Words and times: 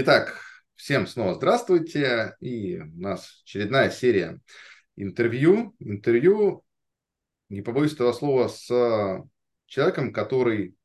Итак, 0.00 0.40
всем 0.76 1.08
снова 1.08 1.34
здравствуйте. 1.34 2.36
И 2.38 2.78
у 2.78 3.00
нас 3.00 3.42
очередная 3.42 3.90
серия 3.90 4.38
интервью. 4.94 5.74
Интервью, 5.80 6.64
не 7.48 7.62
побоюсь 7.62 7.94
этого 7.94 8.12
слова, 8.12 8.46
с 8.46 8.68
человеком, 9.66 10.12
который 10.12 10.76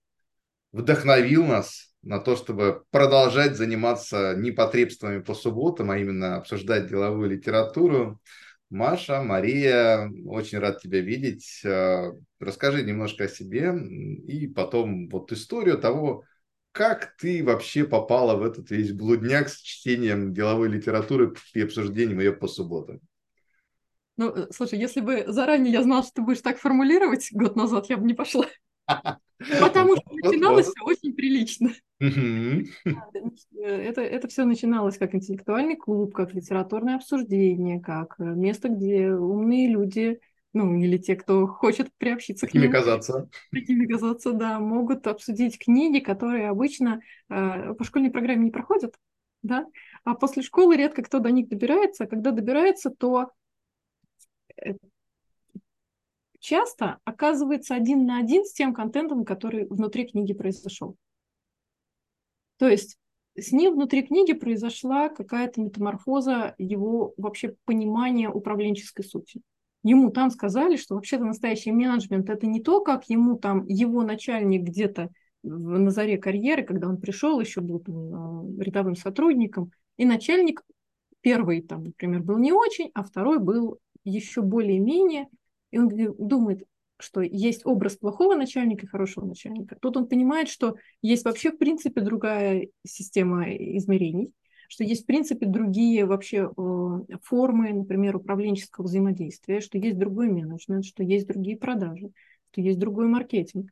вдохновил 0.71 1.45
нас 1.45 1.93
на 2.01 2.17
то, 2.17 2.35
чтобы 2.35 2.85
продолжать 2.89 3.55
заниматься 3.55 4.33
непотребствами 4.35 5.21
по 5.21 5.35
субботам, 5.35 5.91
а 5.91 5.99
именно 5.99 6.37
обсуждать 6.37 6.87
деловую 6.87 7.29
литературу. 7.29 8.19
Маша, 8.71 9.21
Мария, 9.21 10.11
очень 10.25 10.57
рад 10.57 10.81
тебя 10.81 11.01
видеть. 11.01 11.63
Расскажи 12.39 12.81
немножко 12.81 13.25
о 13.25 13.27
себе 13.27 13.75
и 14.25 14.47
потом 14.47 15.07
вот 15.09 15.31
историю 15.31 15.77
того, 15.77 16.23
как 16.73 17.15
ты 17.17 17.43
вообще 17.43 17.85
попала 17.85 18.35
в 18.35 18.43
этот 18.43 18.71
весь 18.71 18.91
блудняк 18.91 19.47
с 19.47 19.61
чтением 19.61 20.33
деловой 20.33 20.69
литературы 20.69 21.33
и 21.53 21.61
обсуждением 21.61 22.19
ее 22.19 22.33
по 22.33 22.47
субботам? 22.47 22.99
Ну, 24.17 24.29
э, 24.29 24.47
слушай, 24.51 24.79
если 24.79 24.99
бы 24.99 25.25
заранее 25.27 25.71
я 25.71 25.83
знала, 25.83 26.03
что 26.03 26.13
ты 26.15 26.21
будешь 26.23 26.41
так 26.41 26.57
формулировать 26.57 27.29
год 27.31 27.55
назад, 27.55 27.89
я 27.89 27.97
бы 27.97 28.05
не 28.05 28.15
пошла. 28.15 28.47
Потому 29.61 29.95
что 29.95 30.05
начиналось 30.11 30.67
все 30.67 30.83
очень 30.83 31.13
прилично. 31.13 31.69
Э, 31.99 32.63
это, 33.63 34.01
это 34.01 34.27
все 34.27 34.43
начиналось 34.43 34.97
как 34.97 35.13
интеллектуальный 35.13 35.75
клуб, 35.75 36.13
как 36.13 36.33
литературное 36.33 36.95
обсуждение, 36.95 37.79
как 37.79 38.15
э, 38.19 38.23
место, 38.23 38.69
где 38.69 39.11
умные 39.13 39.69
люди 39.69 40.19
ну, 40.53 40.75
или 40.75 40.97
те, 40.97 41.15
кто 41.15 41.47
хочет 41.47 41.91
приобщиться 41.97 42.47
к 42.47 42.53
ним. 42.53 42.71
казаться. 42.71 43.29
Такими 43.51 43.85
казаться, 43.85 44.33
да, 44.33 44.59
могут 44.59 45.07
обсудить 45.07 45.57
книги, 45.57 45.99
которые 45.99 46.49
обычно 46.49 47.01
э, 47.29 47.73
по 47.73 47.83
школьной 47.83 48.11
программе 48.11 48.45
не 48.45 48.51
проходят, 48.51 48.95
да, 49.41 49.65
а 50.03 50.13
после 50.13 50.43
школы 50.43 50.77
редко 50.77 51.01
кто 51.01 51.19
до 51.19 51.31
них 51.31 51.49
добирается, 51.49 52.03
а 52.03 52.07
когда 52.07 52.31
добирается, 52.31 52.91
то 52.91 53.31
э, 54.63 54.73
часто 56.39 56.99
оказывается 57.03 57.73
один 57.73 58.05
на 58.05 58.19
один 58.19 58.45
с 58.45 58.53
тем 58.53 58.75
контентом, 58.75 59.25
который 59.25 59.65
внутри 59.65 60.05
книги 60.07 60.33
произошел. 60.33 60.95
То 62.57 62.69
есть 62.69 62.97
с 63.35 63.51
ним 63.51 63.73
внутри 63.73 64.03
книги 64.03 64.33
произошла 64.33 65.09
какая-то 65.09 65.61
метаморфоза 65.61 66.53
его 66.59 67.15
вообще 67.17 67.55
понимания 67.65 68.29
управленческой 68.29 69.03
сути 69.03 69.41
ему 69.83 70.09
там 70.09 70.31
сказали, 70.31 70.77
что 70.77 70.95
вообще-то 70.95 71.25
настоящий 71.25 71.71
менеджмент 71.71 72.29
это 72.29 72.47
не 72.47 72.61
то, 72.61 72.81
как 72.81 73.09
ему 73.09 73.37
там 73.37 73.65
его 73.67 74.03
начальник 74.03 74.63
где-то 74.63 75.09
на 75.43 75.91
заре 75.91 76.17
карьеры, 76.17 76.63
когда 76.63 76.87
он 76.87 76.97
пришел, 76.97 77.39
еще 77.39 77.61
был 77.61 77.79
там, 77.79 78.59
рядовым 78.59 78.95
сотрудником, 78.95 79.71
и 79.97 80.05
начальник 80.05 80.63
первый 81.21 81.61
там, 81.61 81.83
например, 81.83 82.21
был 82.21 82.37
не 82.37 82.53
очень, 82.53 82.91
а 82.93 83.03
второй 83.03 83.39
был 83.39 83.79
еще 84.03 84.41
более-менее, 84.41 85.27
и 85.71 85.79
он 85.79 85.89
думает, 86.17 86.63
что 86.97 87.21
есть 87.21 87.65
образ 87.65 87.97
плохого 87.97 88.35
начальника 88.35 88.85
и 88.85 88.89
хорошего 88.89 89.25
начальника. 89.25 89.77
Тут 89.81 89.97
он 89.97 90.07
понимает, 90.07 90.47
что 90.47 90.75
есть 91.01 91.25
вообще 91.25 91.51
в 91.51 91.57
принципе 91.57 92.01
другая 92.01 92.67
система 92.85 93.49
измерений, 93.49 94.31
что 94.73 94.83
есть, 94.83 95.03
в 95.03 95.05
принципе, 95.05 95.45
другие 95.45 96.03
вообще 96.07 96.49
э, 96.49 97.17
формы, 97.21 97.73
например, 97.73 98.15
управленческого 98.15 98.85
взаимодействия, 98.85 99.59
что 99.61 99.77
есть 99.77 99.99
другой 99.99 100.29
менеджмент, 100.29 100.83
что 100.83 101.03
есть 101.03 101.27
другие 101.27 101.57
продажи, 101.57 102.09
что 102.51 102.61
есть 102.61 102.79
другой 102.79 103.05
маркетинг. 103.05 103.69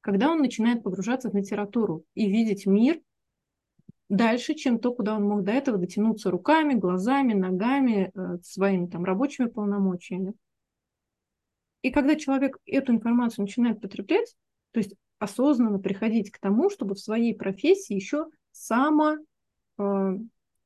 Когда 0.00 0.30
он 0.30 0.38
начинает 0.38 0.84
погружаться 0.84 1.28
в 1.28 1.34
литературу 1.34 2.04
и 2.14 2.30
видеть 2.30 2.66
мир 2.66 3.00
дальше, 4.08 4.54
чем 4.54 4.78
то, 4.78 4.94
куда 4.94 5.16
он 5.16 5.24
мог 5.24 5.42
до 5.42 5.50
этого 5.50 5.76
дотянуться 5.76 6.30
руками, 6.30 6.74
глазами, 6.74 7.32
ногами, 7.32 8.12
э, 8.14 8.38
своими 8.44 8.86
там 8.86 9.04
рабочими 9.04 9.46
полномочиями. 9.46 10.34
И 11.82 11.90
когда 11.90 12.14
человек 12.14 12.58
эту 12.64 12.92
информацию 12.92 13.42
начинает 13.42 13.80
потреблять, 13.80 14.36
то 14.70 14.78
есть 14.78 14.94
осознанно 15.18 15.80
приходить 15.80 16.30
к 16.30 16.38
тому, 16.38 16.70
чтобы 16.70 16.94
в 16.94 17.00
своей 17.00 17.34
профессии 17.34 17.94
еще 17.94 18.26
само 18.52 19.16
э, 19.78 20.18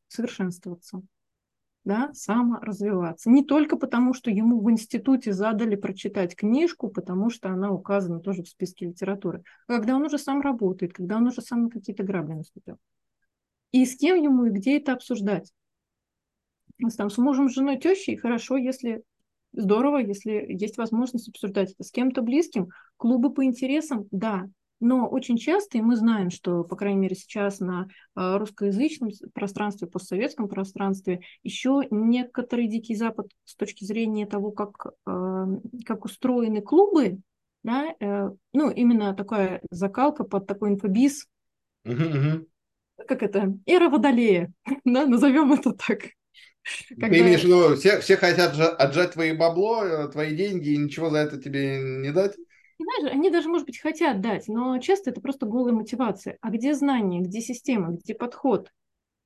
совершенствоваться, 0.08 1.02
да, 1.84 2.10
саморазвиваться. 2.12 3.30
Не 3.30 3.44
только 3.44 3.76
потому, 3.76 4.14
что 4.14 4.30
ему 4.30 4.60
в 4.60 4.70
институте 4.70 5.32
задали 5.32 5.76
прочитать 5.76 6.36
книжку, 6.36 6.88
потому 6.88 7.30
что 7.30 7.48
она 7.48 7.70
указана 7.70 8.20
тоже 8.20 8.42
в 8.42 8.48
списке 8.48 8.86
литературы, 8.86 9.42
а 9.66 9.76
когда 9.76 9.96
он 9.96 10.02
уже 10.02 10.18
сам 10.18 10.40
работает, 10.40 10.92
когда 10.92 11.16
он 11.16 11.26
уже 11.26 11.40
сам 11.40 11.64
на 11.64 11.70
какие-то 11.70 12.02
грабли 12.02 12.34
наступил. 12.34 12.78
И 13.72 13.84
с 13.84 13.96
кем 13.96 14.20
ему 14.20 14.46
и 14.46 14.50
где 14.50 14.78
это 14.78 14.92
обсуждать? 14.92 15.52
Там, 16.96 17.10
с 17.10 17.18
мужем, 17.18 17.48
женой, 17.48 17.78
тещей 17.78 18.16
хорошо, 18.16 18.56
если 18.56 19.02
здорово, 19.52 19.98
если 19.98 20.46
есть 20.48 20.78
возможность 20.78 21.28
обсуждать 21.28 21.72
это 21.72 21.82
с 21.82 21.90
кем-то 21.90 22.22
близким. 22.22 22.68
Клубы 22.96 23.32
по 23.32 23.44
интересам, 23.44 24.06
да, 24.10 24.48
но 24.80 25.08
очень 25.08 25.36
часто, 25.36 25.78
и 25.78 25.82
мы 25.82 25.96
знаем, 25.96 26.30
что, 26.30 26.64
по 26.64 26.76
крайней 26.76 27.00
мере, 27.00 27.16
сейчас 27.16 27.60
на 27.60 27.88
а, 28.14 28.38
русскоязычном 28.38 29.10
пространстве, 29.34 29.88
постсоветском 29.88 30.48
пространстве, 30.48 31.20
еще 31.42 31.82
некоторый 31.90 32.68
Дикий 32.68 32.94
Запад 32.94 33.28
с 33.44 33.56
точки 33.56 33.84
зрения 33.84 34.26
того, 34.26 34.52
как, 34.52 34.92
а, 35.06 35.46
как 35.84 36.04
устроены 36.04 36.62
клубы, 36.62 37.18
да, 37.64 37.94
э, 38.00 38.30
ну, 38.52 38.70
именно 38.70 39.14
такая 39.14 39.60
закалка 39.70 40.24
под 40.24 40.46
такой 40.46 40.70
инфобиз, 40.70 41.26
как 41.84 43.22
это, 43.22 43.54
эра 43.66 43.88
водолея, 43.88 44.52
да, 44.84 45.06
назовем 45.06 45.52
это 45.52 45.72
так. 45.72 45.98
Когда... 46.88 47.08
Ты 47.08 47.20
имеешь 47.20 47.40
в 47.40 47.44
виду, 47.44 47.76
все, 47.76 48.00
все 48.00 48.16
хотят 48.16 48.58
отжать 48.58 49.12
твои 49.12 49.32
бабло, 49.32 49.84
э, 49.84 50.08
твои 50.08 50.36
деньги, 50.36 50.70
и 50.70 50.76
ничего 50.76 51.10
за 51.10 51.18
это 51.18 51.40
тебе 51.40 51.78
не 51.80 52.12
дать? 52.12 52.36
Знаешь, 52.84 53.14
они 53.14 53.30
даже, 53.30 53.48
может 53.48 53.66
быть, 53.66 53.78
хотят 53.80 54.20
дать, 54.20 54.48
но 54.48 54.78
часто 54.78 55.10
это 55.10 55.20
просто 55.20 55.46
голая 55.46 55.74
мотивация. 55.74 56.38
А 56.40 56.50
где 56.50 56.74
знания, 56.74 57.20
где 57.20 57.40
система, 57.40 57.92
где 57.92 58.14
подход? 58.14 58.70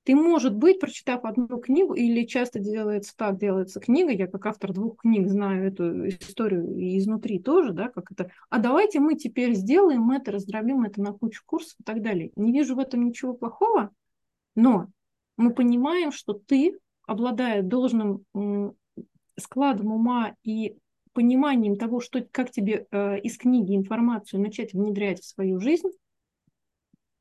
Ты, 0.04 0.16
может 0.16 0.56
быть, 0.56 0.80
прочитав 0.80 1.24
одну 1.24 1.46
книгу, 1.60 1.94
или 1.94 2.26
часто 2.26 2.58
делается 2.58 3.14
так, 3.16 3.38
делается 3.38 3.78
книга, 3.78 4.10
я 4.10 4.26
как 4.26 4.46
автор 4.46 4.72
двух 4.72 4.96
книг 4.96 5.28
знаю 5.28 5.68
эту 5.68 6.08
историю 6.08 6.76
и 6.76 6.98
изнутри 6.98 7.38
тоже, 7.38 7.72
да, 7.72 7.88
как 7.88 8.10
это, 8.10 8.30
а 8.50 8.58
давайте 8.58 8.98
мы 8.98 9.14
теперь 9.14 9.54
сделаем 9.54 10.10
это, 10.10 10.32
раздробим 10.32 10.82
это 10.82 11.00
на 11.00 11.12
кучу 11.12 11.42
курсов 11.46 11.76
и 11.78 11.84
так 11.84 12.02
далее. 12.02 12.32
Не 12.34 12.50
вижу 12.52 12.74
в 12.74 12.80
этом 12.80 13.04
ничего 13.04 13.34
плохого, 13.34 13.90
но 14.56 14.88
мы 15.36 15.54
понимаем, 15.54 16.10
что 16.10 16.32
ты, 16.32 16.78
обладая 17.06 17.62
должным 17.62 18.24
складом 19.38 19.92
ума 19.92 20.34
и 20.42 20.76
пониманием 21.12 21.76
того, 21.76 22.00
что, 22.00 22.26
как 22.30 22.50
тебе 22.50 22.86
э, 22.90 23.20
из 23.20 23.36
книги 23.36 23.76
информацию 23.76 24.40
начать 24.40 24.72
внедрять 24.72 25.20
в 25.20 25.26
свою 25.26 25.60
жизнь, 25.60 25.88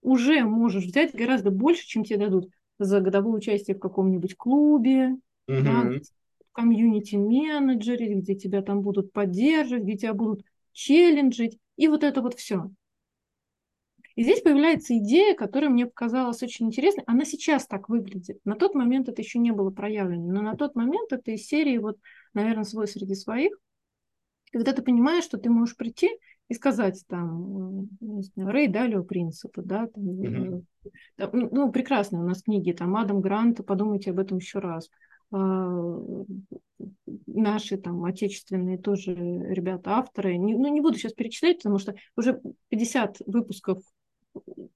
уже 0.01 0.43
можешь 0.43 0.85
взять 0.85 1.13
гораздо 1.13 1.51
больше, 1.51 1.85
чем 1.85 2.03
тебе 2.03 2.19
дадут 2.19 2.49
за 2.79 3.01
годовое 3.01 3.37
участие 3.37 3.75
в 3.75 3.79
каком-нибудь 3.79 4.35
клубе, 4.35 5.15
mm-hmm. 5.47 5.61
да, 5.63 5.91
комьюнити-менеджере, 6.53 8.15
где 8.15 8.35
тебя 8.35 8.61
там 8.61 8.81
будут 8.81 9.13
поддерживать, 9.13 9.83
где 9.83 9.97
тебя 9.97 10.13
будут 10.13 10.43
челленджить, 10.73 11.59
и 11.77 11.87
вот 11.87 12.03
это 12.03 12.21
вот 12.21 12.33
все. 12.33 12.71
И 14.15 14.23
здесь 14.23 14.41
появляется 14.41 14.97
идея, 14.97 15.35
которая 15.35 15.69
мне 15.69 15.85
показалась 15.85 16.43
очень 16.43 16.67
интересной. 16.67 17.03
Она 17.07 17.23
сейчас 17.23 17.65
так 17.65 17.87
выглядит. 17.87 18.39
На 18.43 18.55
тот 18.55 18.75
момент 18.75 19.07
это 19.07 19.21
еще 19.21 19.39
не 19.39 19.51
было 19.51 19.69
проявлено, 19.69 20.33
но 20.33 20.41
на 20.41 20.57
тот 20.57 20.75
момент 20.75 21.13
это 21.13 21.31
из 21.31 21.45
серии, 21.45 21.77
вот, 21.77 21.97
наверное, 22.33 22.65
свой 22.65 22.87
среди 22.87 23.15
своих– 23.15 23.57
когда 24.51 24.73
ты 24.73 24.81
понимаешь, 24.81 25.23
что 25.23 25.37
ты 25.37 25.49
можешь 25.49 25.77
прийти 25.77 26.09
и 26.49 26.53
сказать 26.53 27.03
там, 27.07 27.87
не 27.99 28.23
знаю, 28.23 28.51
Рэй 28.51 28.67
Далио 28.67 29.03
принципы, 29.03 29.61
да, 29.61 29.87
там, 29.87 30.03
mm-hmm. 30.03 30.63
там, 31.15 31.29
ну, 31.33 31.71
прекрасные 31.71 32.21
у 32.21 32.25
нас 32.25 32.43
книги, 32.43 32.71
там, 32.71 32.95
Адам 32.97 33.21
Грант, 33.21 33.65
подумайте 33.65 34.11
об 34.11 34.19
этом 34.19 34.37
еще 34.37 34.59
раз. 34.59 34.89
А, 35.31 35.69
наши 37.25 37.77
там 37.77 38.03
отечественные 38.03 38.77
тоже 38.77 39.13
ребята, 39.13 39.91
авторы, 39.91 40.35
не, 40.35 40.55
ну, 40.55 40.67
не 40.67 40.81
буду 40.81 40.97
сейчас 40.97 41.13
перечислять, 41.13 41.57
потому 41.57 41.79
что 41.79 41.95
уже 42.17 42.41
50 42.69 43.21
выпусков 43.25 43.81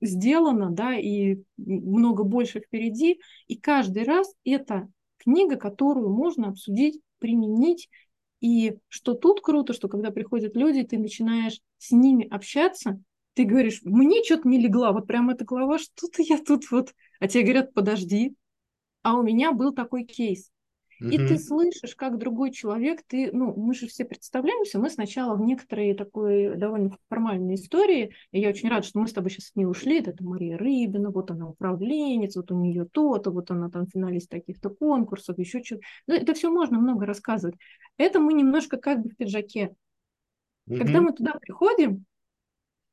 сделано, 0.02 0.70
да, 0.72 0.96
и 0.96 1.42
много 1.58 2.24
больше 2.24 2.62
впереди, 2.62 3.20
и 3.48 3.58
каждый 3.58 4.04
раз 4.04 4.34
это 4.46 4.88
книга, 5.18 5.58
которую 5.58 6.10
можно 6.10 6.50
обсудить, 6.50 7.02
применить 7.20 7.90
и 8.46 8.78
что 8.90 9.16
тут 9.16 9.42
круто, 9.42 9.74
что 9.74 9.88
когда 9.88 10.12
приходят 10.12 10.56
люди, 10.56 10.84
ты 10.84 11.00
начинаешь 11.00 11.60
с 11.80 11.90
ними 11.90 12.28
общаться, 12.30 13.02
ты 13.34 13.44
говоришь, 13.44 13.82
мне 13.84 14.24
что-то 14.24 14.48
не 14.48 14.62
легла, 14.62 14.92
вот 14.92 15.08
прям 15.08 15.32
эта 15.32 15.46
глава, 15.46 15.80
что-то 15.80 16.22
я 16.22 16.38
тут 16.38 16.70
вот, 16.70 16.94
а 17.20 17.28
тебе 17.28 17.42
говорят, 17.42 17.74
подожди, 17.74 18.36
а 19.02 19.18
у 19.18 19.24
меня 19.24 19.52
был 19.52 19.74
такой 19.74 20.04
кейс. 20.04 20.52
Угу. 21.02 21.10
И 21.10 21.18
ты 21.18 21.38
слышишь, 21.38 21.96
как 21.96 22.18
другой 22.18 22.52
человек, 22.52 23.02
ты, 23.06 23.30
ну, 23.32 23.54
мы 23.56 23.74
же 23.74 23.88
все 23.88 24.06
представляемся, 24.06 24.80
мы 24.80 24.90
сначала 24.90 25.36
в 25.36 25.42
некоторые 25.42 25.94
такой 25.94 26.56
довольно 26.56 26.98
формальной 27.10 27.56
истории, 27.56 28.14
и 28.32 28.40
я 28.40 28.50
очень 28.50 28.70
рада, 28.70 28.88
что 28.88 29.00
мы 29.00 29.08
с 29.08 29.14
тобой 29.14 29.30
сейчас 29.30 29.52
не 29.56 29.66
ушли, 29.66 30.00
это 30.00 30.24
Мария 30.24 30.58
Рыбина, 30.58 31.12
вот 31.12 31.32
она 31.32 31.50
управленец, 31.50 32.36
вот 32.36 32.52
у 32.52 32.60
нее 32.60 32.86
то-то, 32.86 33.32
вот 33.32 33.52
она 33.52 33.70
там 33.70 33.88
финалист 33.88 34.30
таких-то 34.30 34.70
конкурсов, 34.70 35.38
еще 35.38 35.62
что-то. 35.64 35.82
Ну, 36.08 36.16
это 36.16 36.34
все 36.34 36.50
можно 36.50 36.80
много 36.80 37.06
рассказывать. 37.06 37.56
Это 37.98 38.20
мы 38.20 38.34
немножко 38.34 38.78
как 38.78 39.02
бы 39.02 39.10
в 39.10 39.18
пиджаке. 39.18 39.76
Угу. 40.68 40.78
Когда 40.78 41.02
мы 41.02 41.12
туда 41.12 41.34
приходим, 41.34 42.06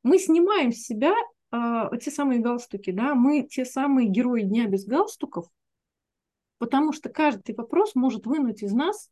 мы 0.02 0.19
снимаем 0.19 0.72
с 0.72 0.82
себя 0.82 1.14
э, 1.52 1.90
те 2.02 2.10
самые 2.10 2.40
галстуки, 2.40 2.90
да, 2.90 3.14
мы 3.14 3.43
те 3.43 3.64
самые 3.64 4.08
герои 4.08 4.43
дня 4.43 4.66
без 4.66 4.84
галстуков, 4.84 5.46
потому 6.62 6.93
что 6.93 7.09
каждый 7.09 7.56
вопрос 7.56 7.97
может 7.97 8.25
вынуть 8.25 8.62
из 8.62 8.73
нас 8.73 9.11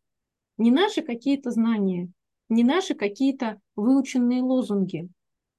не 0.56 0.70
наши 0.70 1.02
какие-то 1.02 1.50
знания, 1.50 2.08
не 2.49 2.62
наши 2.62 2.94
какие-то 2.94 3.61
выученные 3.75 4.41
лозунги, 4.41 5.08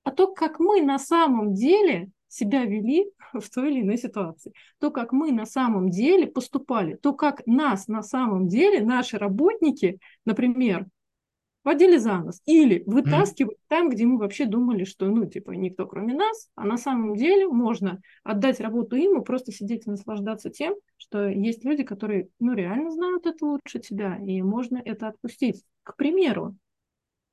а 0.06 0.12
то, 0.12 0.34
как 0.34 0.62
мы 0.62 0.82
на 0.82 0.98
самом 0.98 1.54
деле 1.54 2.10
себя 2.30 2.64
вели 2.64 3.12
в 3.34 3.50
той 3.50 3.72
или 3.72 3.82
иной 3.82 3.98
ситуации, 3.98 4.54
то, 4.80 4.90
как 4.90 5.12
мы 5.12 5.34
на 5.34 5.46
самом 5.46 5.90
деле 5.90 6.28
поступали, 6.28 6.96
то, 6.96 7.12
как 7.12 7.46
нас 7.46 7.90
на 7.90 8.04
самом 8.04 8.48
деле 8.48 8.86
наши 8.86 9.18
работники, 9.18 10.00
например, 10.24 10.88
водили 11.64 11.98
за 11.98 12.18
нос 12.20 12.42
или 12.46 12.84
вытаскивали 12.86 13.56
mm. 13.56 13.60
там, 13.68 13.90
где 13.90 14.06
мы 14.06 14.18
вообще 14.18 14.46
думали, 14.46 14.84
что, 14.84 15.08
ну, 15.08 15.26
типа, 15.26 15.52
никто 15.52 15.86
кроме 15.86 16.14
нас, 16.14 16.50
а 16.56 16.66
на 16.66 16.78
самом 16.78 17.16
деле 17.16 17.48
можно 17.48 18.02
отдать 18.24 18.60
работу 18.60 18.96
им 18.96 19.20
и 19.20 19.26
просто 19.26 19.52
сидеть 19.52 19.88
и 19.88 19.90
наслаждаться 19.90 20.50
тем, 20.50 20.76
что 20.98 21.28
есть 21.28 21.64
люди, 21.64 21.84
которые, 21.84 22.30
ну, 22.40 22.54
реально 22.54 22.92
знают 22.92 23.26
это 23.26 23.46
лучше 23.46 23.80
тебя, 23.80 24.18
и 24.18 24.42
можно 24.42 24.82
это 24.84 25.08
отпустить. 25.08 25.64
К 25.84 25.96
примеру, 25.96 26.56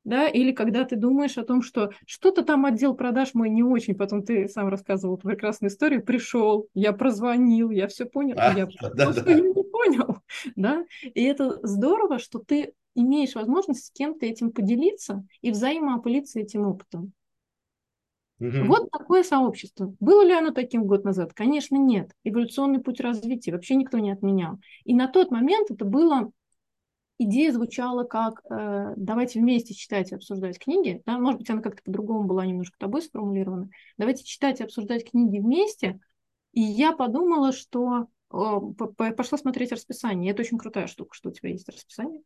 да, 0.05 0.27
или 0.27 0.53
когда 0.53 0.85
ты 0.85 0.97
думаешь 0.97 1.37
о 1.37 1.45
том, 1.45 1.61
что 1.61 1.91
что-то 2.07 2.43
там 2.43 2.65
отдел 2.65 2.95
продаж 2.95 3.35
мой 3.35 3.51
не 3.51 3.63
очень, 3.63 3.95
потом 3.95 4.23
ты 4.23 4.49
сам 4.49 4.69
рассказывал 4.69 5.19
прекрасную 5.19 5.71
историю, 5.71 6.03
пришел, 6.03 6.69
я 6.73 6.95
прозвонил, 6.95 7.71
я 7.71 7.89
все 7.89 8.07
понял, 8.07 8.37
а, 8.39 8.55
я 8.57 8.67
да, 8.95 9.05
просто 9.05 9.25
да. 9.25 9.35
не 9.35 9.65
понял, 9.65 10.19
да, 10.57 10.85
и 11.03 11.23
это 11.23 11.61
здорово, 11.63 12.19
что 12.19 12.39
ты 12.39 12.73
имеешь 12.99 13.35
возможность 13.35 13.87
с 13.87 13.91
кем-то 13.91 14.27
этим 14.27 14.53
поделиться 14.53 15.25
и 15.41 15.51
взаимоопылиться 15.51 16.41
этим 16.41 16.67
опытом. 16.67 17.13
Угу. 18.41 18.67
Вот 18.67 18.91
такое 18.91 19.25
сообщество. 19.25 19.95
Было 19.99 20.25
ли 20.25 20.33
оно 20.33 20.53
таким 20.53 20.85
год 20.85 21.05
назад? 21.05 21.33
Конечно, 21.35 21.77
нет. 21.77 22.13
Эволюционный 22.25 22.81
путь 22.81 23.01
развития 23.01 23.53
вообще 23.53 23.75
никто 23.75 23.99
не 23.99 24.13
отменял. 24.13 24.59
И 24.85 24.95
на 24.95 25.09
тот 25.09 25.31
момент 25.31 25.71
это 25.71 25.85
было 25.85 26.31
идея 27.19 27.53
звучала 27.53 28.05
как 28.05 28.43
э, 28.49 28.95
давайте 28.97 29.41
вместе 29.41 29.75
читать 29.75 30.13
и 30.13 30.15
обсуждать 30.15 30.59
книги. 30.59 31.03
Да? 31.05 31.19
Может 31.19 31.41
быть, 31.41 31.51
она 31.51 31.61
как-то 31.61 31.83
по-другому 31.83 32.29
была 32.29 32.47
немножко 32.47 32.79
тобой 32.79 33.03
сформулирована. 33.03 33.71
Давайте 33.97 34.25
читать 34.25 34.61
и 34.61 34.65
обсуждать 34.65 35.11
книги 35.11 35.41
вместе. 35.41 35.99
И 36.53 36.61
я 36.61 36.93
подумала, 36.93 37.53
что 37.53 38.07
э, 38.33 38.37
пошла 39.17 39.37
смотреть 39.37 39.73
расписание. 39.73 40.31
Это 40.31 40.43
очень 40.43 40.59
крутая 40.59 40.87
штука, 40.87 41.15
что 41.15 41.31
у 41.31 41.33
тебя 41.33 41.51
есть 41.51 41.69
расписание. 41.69 42.23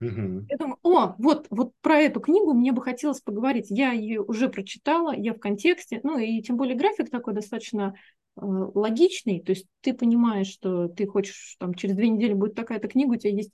Угу. 0.00 0.46
Я 0.48 0.56
думаю, 0.56 0.78
о, 0.82 1.14
вот, 1.18 1.46
вот 1.50 1.72
про 1.82 1.98
эту 2.00 2.20
книгу 2.20 2.54
мне 2.54 2.72
бы 2.72 2.82
хотелось 2.82 3.20
поговорить. 3.20 3.66
Я 3.68 3.92
ее 3.92 4.22
уже 4.22 4.48
прочитала, 4.48 5.14
я 5.14 5.34
в 5.34 5.38
контексте. 5.38 6.00
Ну 6.02 6.18
и 6.18 6.40
тем 6.40 6.56
более 6.56 6.76
график 6.76 7.10
такой 7.10 7.34
достаточно 7.34 7.94
э, 8.36 8.40
логичный. 8.40 9.40
То 9.42 9.52
есть 9.52 9.66
ты 9.82 9.92
понимаешь, 9.92 10.48
что 10.48 10.88
ты 10.88 11.06
хочешь, 11.06 11.56
там, 11.58 11.74
через 11.74 11.96
две 11.96 12.08
недели 12.08 12.32
будет 12.32 12.54
такая-то 12.54 12.88
книга, 12.88 13.12
у 13.12 13.16
тебя 13.16 13.32
есть 13.32 13.50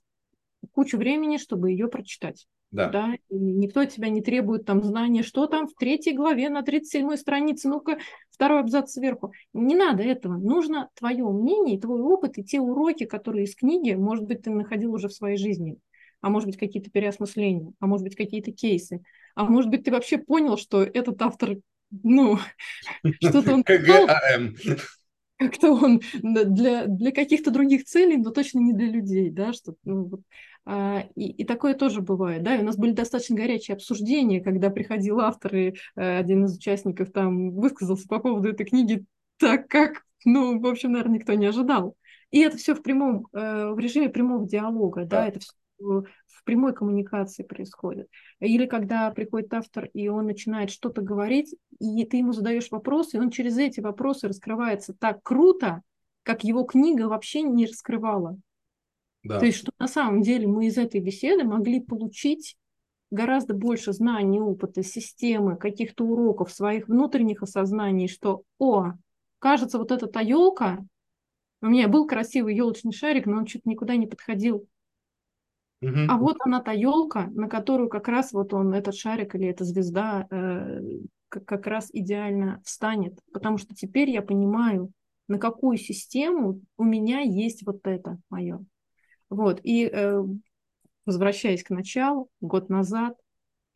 кучу 0.71 0.97
времени, 0.97 1.37
чтобы 1.37 1.71
ее 1.71 1.87
прочитать. 1.87 2.47
Да. 2.71 2.89
да. 2.89 3.15
И 3.29 3.35
никто 3.35 3.81
от 3.81 3.91
тебя 3.91 4.09
не 4.09 4.21
требует 4.21 4.65
там 4.65 4.83
знания, 4.83 5.23
что 5.23 5.47
там 5.47 5.67
в 5.67 5.73
третьей 5.73 6.13
главе 6.13 6.49
на 6.49 6.63
37 6.63 7.15
странице, 7.15 7.69
ну-ка, 7.69 7.97
второй 8.29 8.59
абзац 8.59 8.91
сверху. 8.91 9.31
Не 9.53 9.75
надо 9.75 10.03
этого. 10.03 10.37
Нужно 10.37 10.89
твое 10.95 11.25
мнение, 11.29 11.79
твой 11.79 12.01
опыт 12.01 12.37
и 12.37 12.43
те 12.43 12.59
уроки, 12.59 13.05
которые 13.05 13.45
из 13.45 13.55
книги, 13.55 13.93
может 13.93 14.25
быть, 14.25 14.43
ты 14.43 14.49
находил 14.49 14.93
уже 14.93 15.07
в 15.07 15.13
своей 15.13 15.37
жизни. 15.37 15.77
А 16.21 16.29
может 16.29 16.47
быть, 16.47 16.57
какие-то 16.57 16.89
переосмысления, 16.89 17.73
а 17.79 17.87
может 17.87 18.03
быть, 18.03 18.15
какие-то 18.15 18.51
кейсы. 18.51 19.01
А 19.35 19.45
может 19.45 19.69
быть, 19.69 19.83
ты 19.83 19.91
вообще 19.91 20.17
понял, 20.17 20.57
что 20.57 20.83
этот 20.83 21.21
автор, 21.21 21.57
ну, 21.91 22.39
что-то 23.21 23.53
он... 23.53 23.63
КГАМ 23.63 24.55
как-то 25.37 25.71
он 25.73 26.01
для, 26.21 26.87
для 26.87 27.11
каких-то 27.11 27.51
других 27.51 27.85
целей, 27.85 28.17
но 28.17 28.31
точно 28.31 28.59
не 28.59 28.73
для 28.73 28.87
людей, 28.87 29.29
да, 29.29 29.53
что, 29.53 29.75
ну, 29.83 30.05
вот, 30.05 30.21
а, 30.65 31.05
и, 31.15 31.29
и 31.29 31.43
такое 31.43 31.75
тоже 31.75 32.01
бывает, 32.01 32.43
да, 32.43 32.55
и 32.55 32.61
у 32.61 32.65
нас 32.65 32.75
были 32.75 32.91
достаточно 32.91 33.35
горячие 33.35 33.75
обсуждения, 33.75 34.41
когда 34.41 34.69
приходил 34.69 35.19
автор, 35.19 35.55
и 35.55 35.75
а, 35.95 36.17
один 36.17 36.45
из 36.45 36.57
участников 36.57 37.11
там 37.11 37.51
высказался 37.51 38.07
по 38.07 38.19
поводу 38.19 38.49
этой 38.49 38.65
книги 38.65 39.05
так, 39.37 39.67
как, 39.67 40.03
ну, 40.25 40.59
в 40.59 40.65
общем, 40.65 40.93
наверное, 40.93 41.19
никто 41.19 41.33
не 41.35 41.45
ожидал. 41.45 41.95
И 42.31 42.39
это 42.39 42.57
все 42.57 42.73
в 42.73 42.81
прямом, 42.81 43.27
э, 43.31 43.69
в 43.69 43.79
режиме 43.79 44.09
прямого 44.09 44.45
диалога, 44.45 45.05
да, 45.05 45.21
да 45.21 45.27
это 45.27 45.39
все 45.39 45.53
в 45.79 46.43
прямой 46.43 46.73
коммуникации 46.73 47.43
происходит. 47.43 48.07
Или 48.39 48.65
когда 48.65 49.11
приходит 49.11 49.53
автор, 49.53 49.89
и 49.93 50.07
он 50.07 50.25
начинает 50.25 50.71
что-то 50.71 51.01
говорить, 51.01 51.55
и 51.79 52.05
ты 52.05 52.17
ему 52.17 52.33
задаешь 52.33 52.71
вопросы, 52.71 53.17
и 53.17 53.19
он 53.19 53.29
через 53.29 53.57
эти 53.57 53.79
вопросы 53.79 54.27
раскрывается 54.27 54.93
так 54.93 55.21
круто, 55.23 55.81
как 56.23 56.43
его 56.43 56.63
книга 56.63 57.03
вообще 57.07 57.41
не 57.41 57.65
раскрывала. 57.65 58.37
Да. 59.23 59.39
То 59.39 59.45
есть, 59.45 59.59
что 59.59 59.71
на 59.79 59.87
самом 59.87 60.21
деле 60.21 60.47
мы 60.47 60.67
из 60.67 60.77
этой 60.77 61.01
беседы 61.01 61.43
могли 61.43 61.79
получить 61.79 62.57
гораздо 63.11 63.53
больше 63.53 63.93
знаний, 63.93 64.39
опыта, 64.39 64.83
системы, 64.83 65.57
каких-то 65.57 66.05
уроков, 66.05 66.51
своих 66.51 66.87
внутренних 66.87 67.43
осознаний, 67.43 68.07
что, 68.07 68.43
о, 68.59 68.93
кажется, 69.39 69.77
вот 69.77 69.91
эта 69.91 70.07
та 70.07 70.21
елка, 70.21 70.79
у 71.61 71.67
меня 71.67 71.87
был 71.87 72.05
красивый 72.05 72.55
елочный 72.55 72.91
шарик, 72.91 73.25
но 73.25 73.37
он 73.37 73.45
чуть 73.45 73.65
никуда 73.65 73.95
не 73.95 74.07
подходил 74.07 74.67
Угу. 75.81 76.07
А 76.09 76.17
вот 76.17 76.37
она 76.39 76.61
та 76.61 76.71
елка, 76.71 77.27
на 77.27 77.47
которую 77.47 77.89
как 77.89 78.07
раз 78.07 78.31
вот 78.31 78.53
он, 78.53 78.73
этот 78.73 78.95
шарик 78.95 79.35
или 79.35 79.47
эта 79.47 79.63
звезда 79.63 80.27
э, 80.31 80.81
как, 81.29 81.45
как 81.45 81.67
раз 81.67 81.89
идеально 81.93 82.61
встанет. 82.63 83.19
Потому 83.31 83.57
что 83.57 83.75
теперь 83.75 84.09
я 84.09 84.21
понимаю, 84.21 84.91
на 85.27 85.37
какую 85.37 85.77
систему 85.77 86.61
у 86.77 86.83
меня 86.83 87.19
есть 87.19 87.65
вот 87.65 87.85
это 87.85 88.17
мое. 88.29 88.63
Вот. 89.29 89.59
И 89.63 89.85
э, 89.85 90.23
возвращаясь 91.05 91.63
к 91.63 91.69
началу, 91.69 92.29
год 92.41 92.69
назад 92.69 93.15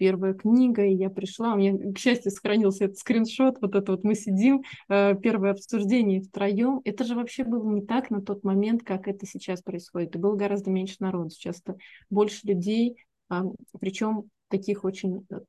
первая 0.02 0.34
книга, 0.34 0.84
и 0.84 0.96
я 0.96 1.12
пришла, 1.12 1.54
у 1.54 1.58
меня, 1.58 1.94
к 1.94 2.00
счастью, 2.00 2.32
сохранился 2.32 2.86
этот 2.86 2.98
скриншот, 2.98 3.62
вот 3.62 3.76
это 3.76 3.92
вот 3.92 4.04
мы 4.04 4.16
сидим, 4.16 4.64
э, 4.90 5.14
первое 5.14 5.52
обсуждение 5.52 6.22
втроем. 6.22 6.82
Это 6.86 7.04
же 7.04 7.14
вообще 7.14 7.44
было 7.44 7.64
не 7.70 7.86
так 7.86 8.10
на 8.10 8.20
тот 8.20 8.44
момент, 8.44 8.82
как 8.82 9.08
это 9.08 9.28
сейчас 9.28 9.62
происходит. 9.62 10.16
И 10.16 10.18
было 10.18 10.36
гораздо 10.36 10.72
меньше 10.72 10.96
народу, 11.02 11.30
сейчас 11.30 11.62
больше 12.10 12.48
людей, 12.48 12.98
а, 13.30 13.44
причем 13.80 14.24
таких 14.48 14.86
очень 14.86 15.24
э, 15.30 15.42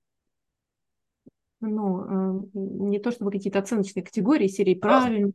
ну, 1.60 2.42
э, 2.42 2.42
не 2.52 2.98
то 2.98 3.10
чтобы 3.10 3.30
какие-то 3.30 3.60
оценочные 3.60 4.04
категории, 4.04 4.48
серии 4.48 4.74
правильно, 4.74 5.32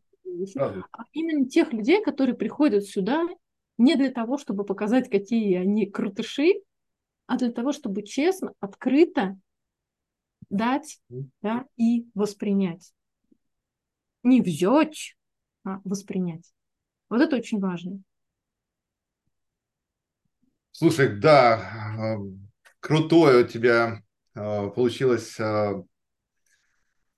а 0.91 1.05
именно 1.13 1.49
тех 1.49 1.73
людей, 1.73 2.03
которые 2.03 2.35
приходят 2.35 2.85
сюда 2.85 3.27
не 3.79 3.95
для 3.95 4.11
того, 4.11 4.37
чтобы 4.37 4.63
показать, 4.63 5.09
какие 5.09 5.55
они 5.55 5.87
крутыши, 5.87 6.61
а 7.27 7.37
для 7.37 7.51
того, 7.51 7.71
чтобы 7.71 8.03
честно, 8.03 8.53
открыто 8.59 9.37
дать 10.49 10.99
да, 11.41 11.65
и 11.75 12.07
воспринять. 12.15 12.93
Не 14.23 14.41
взять, 14.41 15.15
а 15.63 15.81
воспринять. 15.83 16.51
Вот 17.09 17.21
это 17.21 17.35
очень 17.35 17.59
важно. 17.59 18.01
Слушай, 20.71 21.19
да, 21.19 21.59
э, 21.97 22.15
крутое 22.79 23.43
у 23.43 23.47
тебя 23.47 24.03
э, 24.35 24.69
получилось 24.69 25.39
э, 25.39 25.83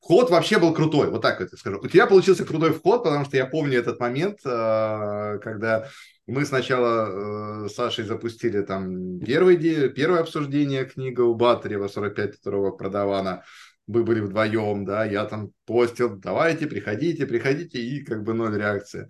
Вход 0.01 0.29
вообще 0.29 0.60
был 0.60 0.74
крутой, 0.74 1.10
вот 1.10 1.22
так 1.22 1.41
это 1.41 1.58
скажу. 1.58 1.79
У 1.82 1.88
тебя 1.88 2.08
получился 2.08 2.46
крутой 2.46 2.74
вход, 2.74 3.03
потому 3.03 3.25
что 3.25 3.38
я 3.38 3.46
помню 3.46 3.77
этот 3.77 4.00
момент, 4.00 4.39
когда 4.41 5.89
мы 6.29 6.46
сначала 6.46 7.65
э, 7.65 7.70
с 7.70 7.74
Сашей 7.74 8.06
запустили 8.06 8.62
там 8.62 9.20
первый, 9.20 9.58
первое 9.89 10.22
обсуждение 10.22 10.86
книга 10.86 11.22
у 11.22 11.34
Батарева 11.34 11.88
45 11.88 12.41
продавана. 12.77 13.44
Мы 13.88 14.03
были 14.03 14.20
вдвоем, 14.20 14.86
да, 14.86 15.03
я 15.06 15.25
там 15.25 15.50
постил, 15.65 16.15
давайте, 16.18 16.68
приходите, 16.68 17.25
приходите, 17.25 17.79
и 17.79 18.06
как 18.06 18.24
бы 18.24 18.36
ноль 18.36 18.56
реакции. 18.56 19.10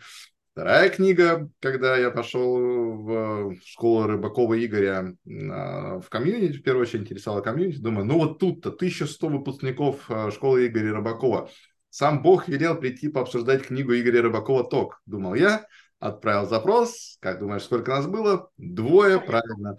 Вторая 0.59 0.89
книга, 0.89 1.49
когда 1.61 1.95
я 1.95 2.11
пошел 2.11 2.57
в 2.57 3.55
школу 3.63 4.07
Рыбакова 4.07 4.61
Игоря 4.61 5.15
в 5.23 6.03
комьюнити, 6.09 6.57
в 6.57 6.63
первую 6.63 6.81
очередь 6.81 7.03
интересовало 7.03 7.39
комьюнити, 7.39 7.77
думаю, 7.77 8.05
ну 8.05 8.17
вот 8.17 8.39
тут-то 8.39 8.67
1100 8.67 9.29
выпускников 9.29 10.11
э, 10.11 10.31
школы 10.31 10.67
Игоря 10.67 10.97
Рыбакова. 10.97 11.49
Сам 11.89 12.21
Бог 12.21 12.49
велел 12.49 12.75
прийти 12.75 13.07
пообсуждать 13.07 13.67
книгу 13.67 13.93
Игоря 13.93 14.23
Рыбакова 14.23 14.69
«Ток», 14.69 15.01
думал 15.05 15.35
я. 15.35 15.65
отправил 15.97 16.45
запрос. 16.45 17.15
Как 17.21 17.39
думаешь, 17.39 17.63
сколько 17.63 17.91
нас 17.91 18.05
было? 18.05 18.49
Двое, 18.57 19.21
правильно. 19.21 19.77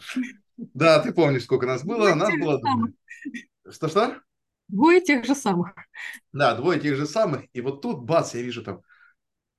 Да, 0.57 1.01
ты 1.01 1.13
помнишь, 1.13 1.45
сколько 1.45 1.67
нас 1.67 1.85
было? 1.85 2.15
Нас 2.15 2.31
было 2.41 2.59
двое. 2.59 2.95
Что-что? 3.71 4.17
Двое 4.69 5.03
тех 5.03 5.27
же 5.27 5.35
самых. 5.35 5.75
Да, 6.33 6.55
двое 6.55 6.81
тех 6.81 6.97
же 6.97 7.05
самых. 7.05 7.43
И 7.53 7.61
вот 7.61 7.83
тут, 7.83 8.05
бац, 8.05 8.35
я 8.35 8.41
вижу 8.41 8.65
там 8.65 8.81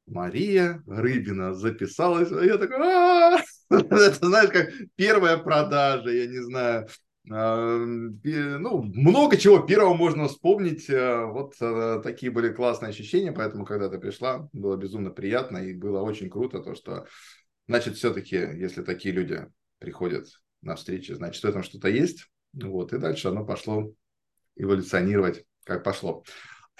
Мария 0.07 0.83
Рыбина 0.87 1.53
записалась. 1.53 2.31
А 2.31 2.43
я 2.43 2.57
такой, 2.57 2.77
это 3.69 4.25
знаешь, 4.25 4.49
как 4.51 4.69
первая 4.95 5.37
продажа, 5.37 6.09
я 6.09 6.27
не 6.27 6.43
знаю. 6.43 6.87
А, 7.29 7.77
ну, 7.85 8.81
много 8.81 9.37
чего 9.37 9.59
первого 9.59 9.93
можно 9.93 10.27
вспомнить. 10.27 10.89
Э, 10.89 11.25
вот 11.25 11.53
э, 11.61 12.01
такие 12.03 12.31
были 12.31 12.51
классные 12.51 12.89
ощущения, 12.89 13.31
поэтому, 13.31 13.63
когда 13.63 13.89
ты 13.89 13.99
пришла, 13.99 14.49
было 14.53 14.75
безумно 14.75 15.11
приятно 15.11 15.59
и 15.59 15.73
было 15.73 16.01
очень 16.01 16.29
круто 16.29 16.61
то, 16.61 16.73
что, 16.73 17.05
значит, 17.67 17.95
все-таки, 17.95 18.35
если 18.35 18.81
такие 18.81 19.13
люди 19.13 19.45
приходят 19.77 20.27
на 20.61 20.75
встречи, 20.75 21.11
значит, 21.11 21.43
в 21.43 21.47
этом 21.47 21.63
что-то 21.63 21.89
есть. 21.89 22.27
Вот, 22.53 22.91
и 22.91 22.97
дальше 22.97 23.27
оно 23.27 23.45
пошло 23.45 23.93
эволюционировать, 24.55 25.45
как 25.63 25.83
пошло. 25.83 26.23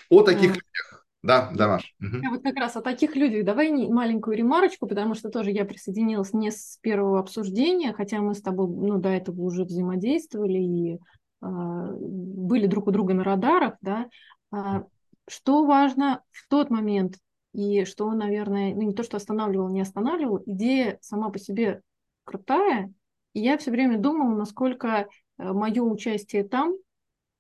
О 0.10 0.24
таких 0.24 0.50
людях 0.50 1.01
да, 1.24 1.52
да, 1.54 1.68
Маш. 1.68 1.96
Угу. 2.00 2.32
Вот 2.32 2.44
как 2.44 2.56
раз 2.56 2.76
о 2.76 2.82
таких 2.82 3.16
людях. 3.16 3.46
Давай 3.46 3.72
маленькую 3.72 4.38
ремарочку, 4.38 4.88
потому 4.88 5.14
что 5.14 5.30
тоже 5.30 5.52
я 5.52 5.66
присоединилась 5.66 6.34
не 6.34 6.50
с 6.50 6.80
первого 6.82 7.20
обсуждения, 7.20 7.94
хотя 7.94 8.22
мы 8.22 8.34
с 8.34 8.42
тобой 8.42 8.68
ну, 8.68 8.98
до 8.98 9.10
этого 9.10 9.40
уже 9.42 9.64
взаимодействовали 9.64 10.58
и 10.58 10.94
э, 10.96 10.98
были 11.42 12.66
друг 12.66 12.88
у 12.88 12.92
друга 12.92 13.14
на 13.14 13.24
радарах. 13.24 13.76
Да? 13.82 14.10
А, 14.52 14.86
что 15.28 15.66
важно 15.66 16.24
в 16.32 16.48
тот 16.50 16.72
момент, 16.72 17.18
и 17.54 17.86
что, 17.86 18.12
наверное, 18.14 18.74
ну, 18.74 18.82
не 18.82 18.94
то, 18.94 19.04
что 19.04 19.18
останавливал, 19.18 19.70
не 19.70 19.82
останавливал, 19.82 20.42
идея 20.46 20.98
сама 21.02 21.30
по 21.30 21.38
себе 21.38 21.82
крутая, 22.24 22.92
и 23.34 23.42
я 23.42 23.58
все 23.58 23.70
время 23.70 24.00
думала, 24.00 24.36
насколько 24.36 24.88
э, 24.88 25.54
мое 25.54 25.84
участие 25.84 26.44
там 26.46 26.74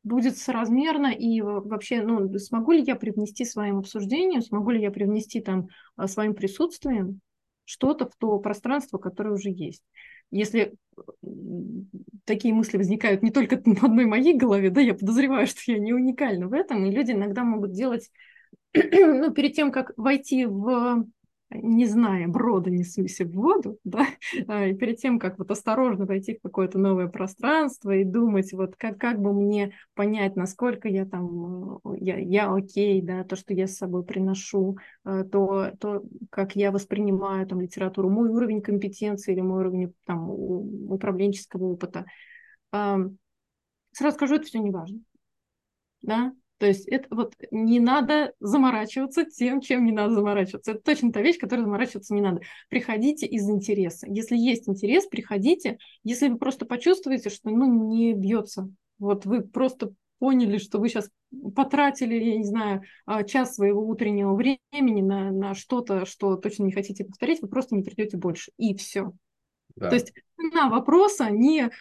будет 0.03 0.37
соразмерно 0.37 1.07
и 1.07 1.41
вообще, 1.41 2.01
ну, 2.01 2.37
смогу 2.39 2.71
ли 2.71 2.83
я 2.83 2.95
привнести 2.95 3.45
своим 3.45 3.79
обсуждением, 3.79 4.41
смогу 4.41 4.71
ли 4.71 4.81
я 4.81 4.91
привнести 4.91 5.41
там 5.41 5.67
а, 5.95 6.07
своим 6.07 6.33
присутствием 6.33 7.21
что-то 7.65 8.07
в 8.07 8.15
то 8.17 8.39
пространство, 8.39 8.97
которое 8.97 9.33
уже 9.33 9.49
есть. 9.49 9.83
Если 10.31 10.73
такие 12.25 12.53
мысли 12.53 12.77
возникают 12.77 13.21
не 13.21 13.31
только 13.31 13.57
в 13.63 13.83
одной 13.83 14.05
моей 14.05 14.35
голове, 14.35 14.69
да, 14.69 14.81
я 14.81 14.93
подозреваю, 14.93 15.47
что 15.47 15.59
я 15.71 15.79
не 15.79 15.93
уникальна 15.93 16.47
в 16.47 16.53
этом, 16.53 16.85
и 16.85 16.91
люди 16.91 17.11
иногда 17.11 17.43
могут 17.43 17.73
делать, 17.73 18.09
ну, 18.73 19.31
перед 19.31 19.53
тем, 19.53 19.71
как 19.71 19.93
войти 19.97 20.45
в 20.45 21.05
не 21.51 21.85
зная 21.85 22.27
брода, 22.27 22.69
несусь 22.69 23.19
в 23.19 23.31
воду, 23.31 23.77
да, 23.83 24.07
а, 24.47 24.67
и 24.67 24.73
перед 24.73 24.97
тем, 24.97 25.19
как 25.19 25.37
вот 25.39 25.51
осторожно 25.51 26.05
войти 26.05 26.35
в 26.35 26.41
какое-то 26.41 26.79
новое 26.79 27.07
пространство 27.07 27.91
и 27.91 28.03
думать, 28.03 28.53
вот 28.53 28.75
как, 28.75 28.97
как 28.97 29.19
бы 29.21 29.33
мне 29.33 29.73
понять, 29.93 30.35
насколько 30.35 30.87
я 30.87 31.05
там, 31.05 31.77
э, 31.85 31.97
я, 31.99 32.17
я 32.17 32.53
окей, 32.53 33.01
да, 33.01 33.23
то, 33.23 33.35
что 33.35 33.53
я 33.53 33.67
с 33.67 33.77
собой 33.77 34.03
приношу, 34.03 34.77
э, 35.05 35.23
то, 35.31 35.71
то, 35.79 36.03
как 36.29 36.55
я 36.55 36.71
воспринимаю 36.71 37.45
там 37.47 37.61
литературу, 37.61 38.09
мой 38.09 38.29
уровень 38.29 38.61
компетенции 38.61 39.33
или 39.33 39.41
мой 39.41 39.61
уровень 39.61 39.93
там 40.05 40.29
управленческого 40.29 41.65
опыта. 41.65 42.05
Сразу 43.93 44.15
скажу, 44.15 44.35
это 44.35 44.45
все 44.45 44.59
не 44.59 44.69
важно. 44.71 44.99
Да, 46.01 46.33
то 46.61 46.67
есть 46.67 46.87
это 46.87 47.07
вот 47.09 47.33
не 47.49 47.79
надо 47.79 48.33
заморачиваться 48.39 49.25
тем, 49.25 49.61
чем 49.61 49.83
не 49.83 49.91
надо 49.91 50.13
заморачиваться. 50.13 50.73
Это 50.73 50.81
точно 50.81 51.11
та 51.11 51.19
вещь, 51.19 51.39
которой 51.39 51.61
заморачиваться 51.61 52.13
не 52.13 52.21
надо. 52.21 52.41
Приходите 52.69 53.25
из 53.25 53.49
интереса. 53.49 54.05
Если 54.07 54.37
есть 54.37 54.69
интерес, 54.69 55.07
приходите. 55.07 55.79
Если 56.03 56.29
вы 56.29 56.37
просто 56.37 56.67
почувствуете, 56.67 57.31
что 57.31 57.49
ну, 57.49 57.89
не 57.89 58.13
бьется, 58.13 58.69
вот 58.99 59.25
вы 59.25 59.41
просто 59.41 59.91
поняли, 60.19 60.59
что 60.59 60.77
вы 60.77 60.89
сейчас 60.89 61.09
потратили, 61.55 62.13
я 62.13 62.37
не 62.37 62.45
знаю, 62.45 62.83
а, 63.07 63.23
час 63.23 63.55
своего 63.55 63.83
утреннего 63.83 64.35
времени 64.35 65.01
на, 65.01 65.31
на 65.31 65.55
что-то, 65.55 66.05
что 66.05 66.35
точно 66.35 66.65
не 66.65 66.73
хотите 66.73 67.05
повторить, 67.05 67.41
вы 67.41 67.47
просто 67.47 67.75
не 67.75 67.81
придете 67.81 68.17
больше. 68.17 68.51
И 68.57 68.75
все. 68.75 69.13
Да. 69.75 69.89
То 69.89 69.95
есть 69.95 70.13
на 70.37 70.69
вопроса 70.69 71.31
не 71.31 71.71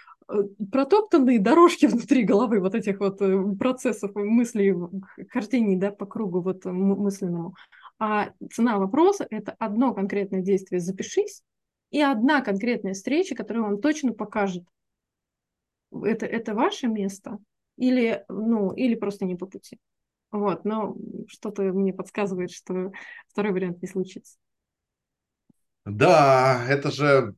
протоптанные 0.71 1.41
дорожки 1.41 1.87
внутри 1.87 2.25
головы 2.25 2.61
вот 2.61 2.75
этих 2.75 3.01
вот 3.01 3.21
э, 3.21 3.43
процессов 3.59 4.15
мыслей, 4.15 4.75
хождений 5.31 5.77
да, 5.77 5.91
по 5.91 6.07
кругу 6.07 6.41
вот 6.41 6.65
мысленному. 6.65 7.55
А 7.99 8.33
цена 8.53 8.79
вопроса– 8.79 9.27
это 9.31 9.55
одно 9.59 9.93
конкретное 9.95 10.41
действие 10.41 10.81
«запишись» 10.81 11.43
и 11.91 12.01
одна 12.01 12.41
конкретная 12.41 12.95
встреча, 12.95 13.35
которая 13.35 13.65
вам 13.65 13.81
точно 13.81 14.13
покажет, 14.13 14.65
это, 15.93 16.25
это 16.25 16.55
ваше 16.55 16.87
место 16.87 17.39
или, 17.77 18.25
ну, 18.29 18.73
или 18.73 18.95
просто 18.95 19.25
не 19.25 19.35
по 19.35 19.47
пути. 19.47 19.79
Вот, 20.31 20.65
но 20.65 20.97
что-то 21.27 21.63
мне 21.63 21.93
подсказывает, 21.93 22.53
что 22.53 22.93
второй 23.29 23.53
вариант 23.53 23.83
не 23.83 23.89
случится. 23.89 24.39
Да, 25.85 26.65
это 26.69 26.91
же 26.91 27.35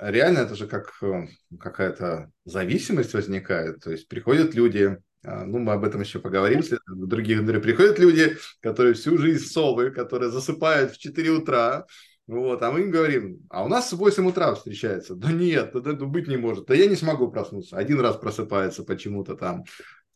реально, 0.00 0.38
это 0.40 0.54
же 0.54 0.66
как 0.66 0.92
э, 1.02 1.26
какая-то 1.58 2.30
зависимость 2.44 3.14
возникает. 3.14 3.80
То 3.80 3.90
есть 3.90 4.08
приходят 4.08 4.54
люди, 4.54 4.98
а, 5.22 5.44
ну, 5.44 5.58
мы 5.58 5.72
об 5.72 5.84
этом 5.84 6.00
еще 6.00 6.18
поговорим 6.18 6.62
в 6.86 7.06
других 7.06 7.44
приходят 7.62 7.98
люди, 7.98 8.36
которые 8.60 8.94
всю 8.94 9.18
жизнь 9.18 9.44
совы, 9.44 9.90
которые 9.90 10.30
засыпают 10.30 10.92
в 10.92 10.98
4 10.98 11.30
утра, 11.30 11.86
вот, 12.30 12.62
а 12.62 12.70
мы 12.70 12.82
им 12.82 12.92
говорим, 12.92 13.40
а 13.50 13.64
у 13.64 13.68
нас 13.68 13.92
в 13.92 13.96
8 13.96 14.24
утра 14.28 14.54
встречается. 14.54 15.16
Да 15.16 15.32
нет, 15.32 15.74
это 15.74 15.94
быть 15.94 16.28
не 16.28 16.36
может. 16.36 16.66
Да 16.66 16.74
я 16.74 16.86
не 16.86 16.94
смогу 16.94 17.28
проснуться. 17.28 17.76
Один 17.76 17.98
раз 17.98 18.16
просыпается 18.18 18.84
почему-то 18.84 19.34
там 19.34 19.64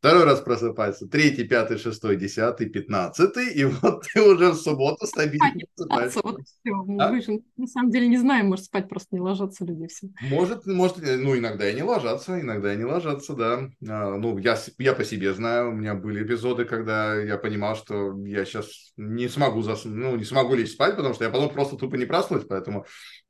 второй 0.04 0.24
раз 0.24 0.42
просыпается, 0.42 1.08
третий, 1.08 1.44
пятый, 1.44 1.78
шестой, 1.78 2.16
десятый, 2.16 2.68
пятнадцатый, 2.68 3.50
и 3.54 3.64
вот 3.64 4.02
ты 4.02 4.20
уже 4.20 4.50
в 4.50 4.56
субботу 4.56 5.06
стабильно 5.06 5.50
просыпаешься. 5.74 6.20
Вот 6.22 6.40
все. 6.42 6.74
А? 6.98 7.10
Мы 7.10 7.22
же 7.22 7.40
на 7.56 7.66
самом 7.66 7.90
деле 7.90 8.08
не 8.08 8.18
знаем, 8.18 8.48
может 8.48 8.66
спать 8.66 8.86
просто 8.86 9.16
не 9.16 9.22
ложатся 9.22 9.64
люди 9.64 9.86
все. 9.86 10.08
Может, 10.20 10.66
может, 10.66 10.98
ну 10.98 11.38
иногда 11.38 11.70
и 11.70 11.74
не 11.74 11.82
ложатся, 11.82 12.38
иногда 12.38 12.74
и 12.74 12.76
не 12.76 12.84
ложатся, 12.84 13.32
да. 13.32 13.70
А, 13.88 14.18
ну 14.18 14.36
я, 14.36 14.58
я 14.76 14.92
по 14.92 15.04
себе 15.04 15.32
знаю, 15.32 15.70
у 15.70 15.72
меня 15.72 15.94
были 15.94 16.22
эпизоды, 16.22 16.66
когда 16.66 17.18
я 17.18 17.38
понимал, 17.38 17.74
что 17.74 18.14
я 18.26 18.44
сейчас 18.44 18.92
не 18.98 19.28
смогу 19.28 19.62
заснуть, 19.62 19.94
ну 19.94 20.16
не 20.16 20.24
смогу 20.24 20.54
лечь 20.54 20.72
спать, 20.72 20.96
потому 20.96 21.14
что 21.14 21.24
я 21.24 21.30
потом 21.30 21.48
просто 21.48 21.76
тупо 21.76 21.94
не 21.94 22.04
проснусь, 22.04 22.44
поэтому 22.46 22.84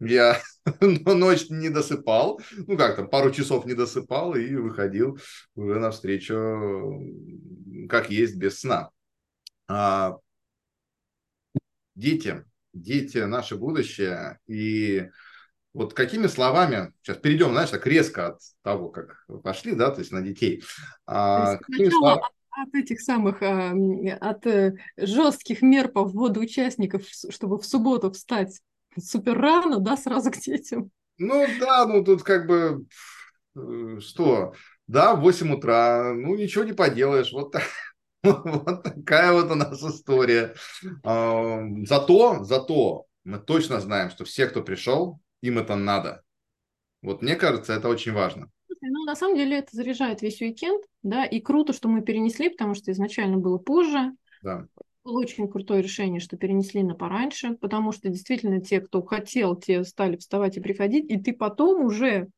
я 0.04 0.40
ночь 0.80 1.50
не 1.50 1.68
досыпал, 1.68 2.40
ну 2.66 2.76
как 2.76 2.96
там, 2.96 3.08
пару 3.08 3.30
часов 3.30 3.66
не 3.66 3.74
досыпал 3.74 4.34
и 4.34 4.54
выходил 4.54 5.18
уже 5.54 5.78
навстречу, 5.78 7.02
как 7.88 8.10
есть, 8.10 8.36
без 8.36 8.60
сна. 8.60 8.90
А, 9.68 10.16
дети, 11.94 12.44
дети 12.72 13.18
наше 13.18 13.56
будущее, 13.56 14.38
и 14.46 15.08
вот 15.72 15.92
какими 15.92 16.28
словами, 16.28 16.92
сейчас 17.02 17.18
перейдем, 17.18 17.50
знаешь, 17.50 17.70
так 17.70 17.86
резко 17.86 18.28
от 18.28 18.40
того, 18.62 18.90
как 18.90 19.26
пошли, 19.42 19.74
да, 19.74 19.90
то 19.90 20.00
есть 20.00 20.12
на 20.12 20.22
детей. 20.22 20.62
А, 21.06 21.56
какими 21.56 21.90
словами... 21.90 22.22
От 22.56 22.72
этих 22.72 23.00
самых, 23.00 23.42
а, 23.42 23.74
от 24.20 24.46
э, 24.46 24.76
жестких 24.96 25.60
мер 25.60 25.88
по 25.88 26.04
вводу 26.04 26.40
участников, 26.40 27.02
чтобы 27.08 27.58
в 27.58 27.66
субботу 27.66 28.12
встать 28.12 28.60
супер 28.98 29.38
рано, 29.38 29.78
да, 29.78 29.96
сразу 29.96 30.30
к 30.30 30.36
детям. 30.36 30.90
Ну 31.18 31.46
да, 31.60 31.86
ну 31.86 32.04
тут 32.04 32.22
как 32.22 32.46
бы 32.46 32.86
э, 33.56 34.00
что, 34.00 34.54
да, 34.86 35.14
в 35.14 35.20
8 35.20 35.54
утра, 35.54 36.12
ну 36.14 36.34
ничего 36.34 36.64
не 36.64 36.72
поделаешь, 36.72 37.32
вот, 37.32 37.52
так, 37.52 37.62
вот 38.22 38.82
такая 38.82 39.32
вот 39.32 39.50
у 39.50 39.54
нас 39.54 39.82
история. 39.82 40.54
Зато, 41.02 42.44
зато 42.44 43.06
мы 43.24 43.38
точно 43.38 43.80
знаем, 43.80 44.10
что 44.10 44.24
все, 44.24 44.46
кто 44.46 44.62
пришел, 44.62 45.20
им 45.40 45.58
это 45.58 45.76
надо. 45.76 46.22
Вот 47.02 47.22
мне 47.22 47.36
кажется, 47.36 47.74
это 47.74 47.88
очень 47.88 48.12
важно. 48.12 48.50
Ну, 48.80 49.04
на 49.04 49.14
самом 49.14 49.36
деле 49.36 49.58
это 49.58 49.74
заряжает 49.76 50.20
весь 50.20 50.40
уикенд, 50.42 50.84
да, 51.02 51.24
и 51.24 51.40
круто, 51.40 51.72
что 51.72 51.88
мы 51.88 52.02
перенесли, 52.02 52.50
потому 52.50 52.74
что 52.74 52.92
изначально 52.92 53.38
было 53.38 53.56
позже. 53.58 54.12
Да 54.42 54.66
очень 55.04 55.48
крутое 55.48 55.82
решение, 55.82 56.20
что 56.20 56.36
перенесли 56.36 56.82
на 56.82 56.94
пораньше, 56.94 57.56
потому 57.60 57.92
что 57.92 58.08
действительно 58.08 58.60
те, 58.60 58.80
кто 58.80 59.02
хотел, 59.02 59.54
те 59.54 59.84
стали 59.84 60.16
вставать 60.16 60.56
и 60.56 60.60
приходить, 60.60 61.10
и 61.10 61.18
ты 61.20 61.32
потом 61.32 61.84
уже 61.84 62.28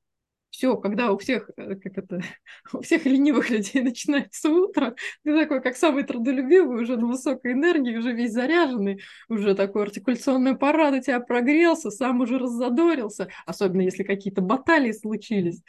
все, 0.51 0.77
когда 0.77 1.13
у 1.13 1.19
всех, 1.19 1.51
э, 1.57 1.77
как 1.77 1.99
это, 1.99 2.21
у 2.73 2.81
всех 2.81 3.05
ленивых 3.05 3.51
людей 3.51 3.83
начинается 3.83 4.49
утро, 4.51 4.97
ты 5.23 5.39
такой, 5.39 5.63
как 5.63 5.77
самый 5.77 6.05
трудолюбивый, 6.05 6.83
уже 6.83 6.97
на 6.97 7.07
высокой 7.07 7.53
энергии, 7.53 7.97
уже 7.97 8.13
весь 8.13 8.33
заряженный, 8.33 9.03
уже 9.29 9.55
такой 9.55 9.83
артикуляционный 9.83 10.53
аппарат 10.53 10.95
у 10.95 11.01
тебя 11.01 11.21
прогрелся, 11.21 11.91
сам 11.91 12.21
уже 12.21 12.39
раззадорился, 12.39 13.29
особенно 13.45 13.83
если 13.83 14.03
какие-то 14.03 14.41
баталии 14.41 14.93
случились 14.93 15.63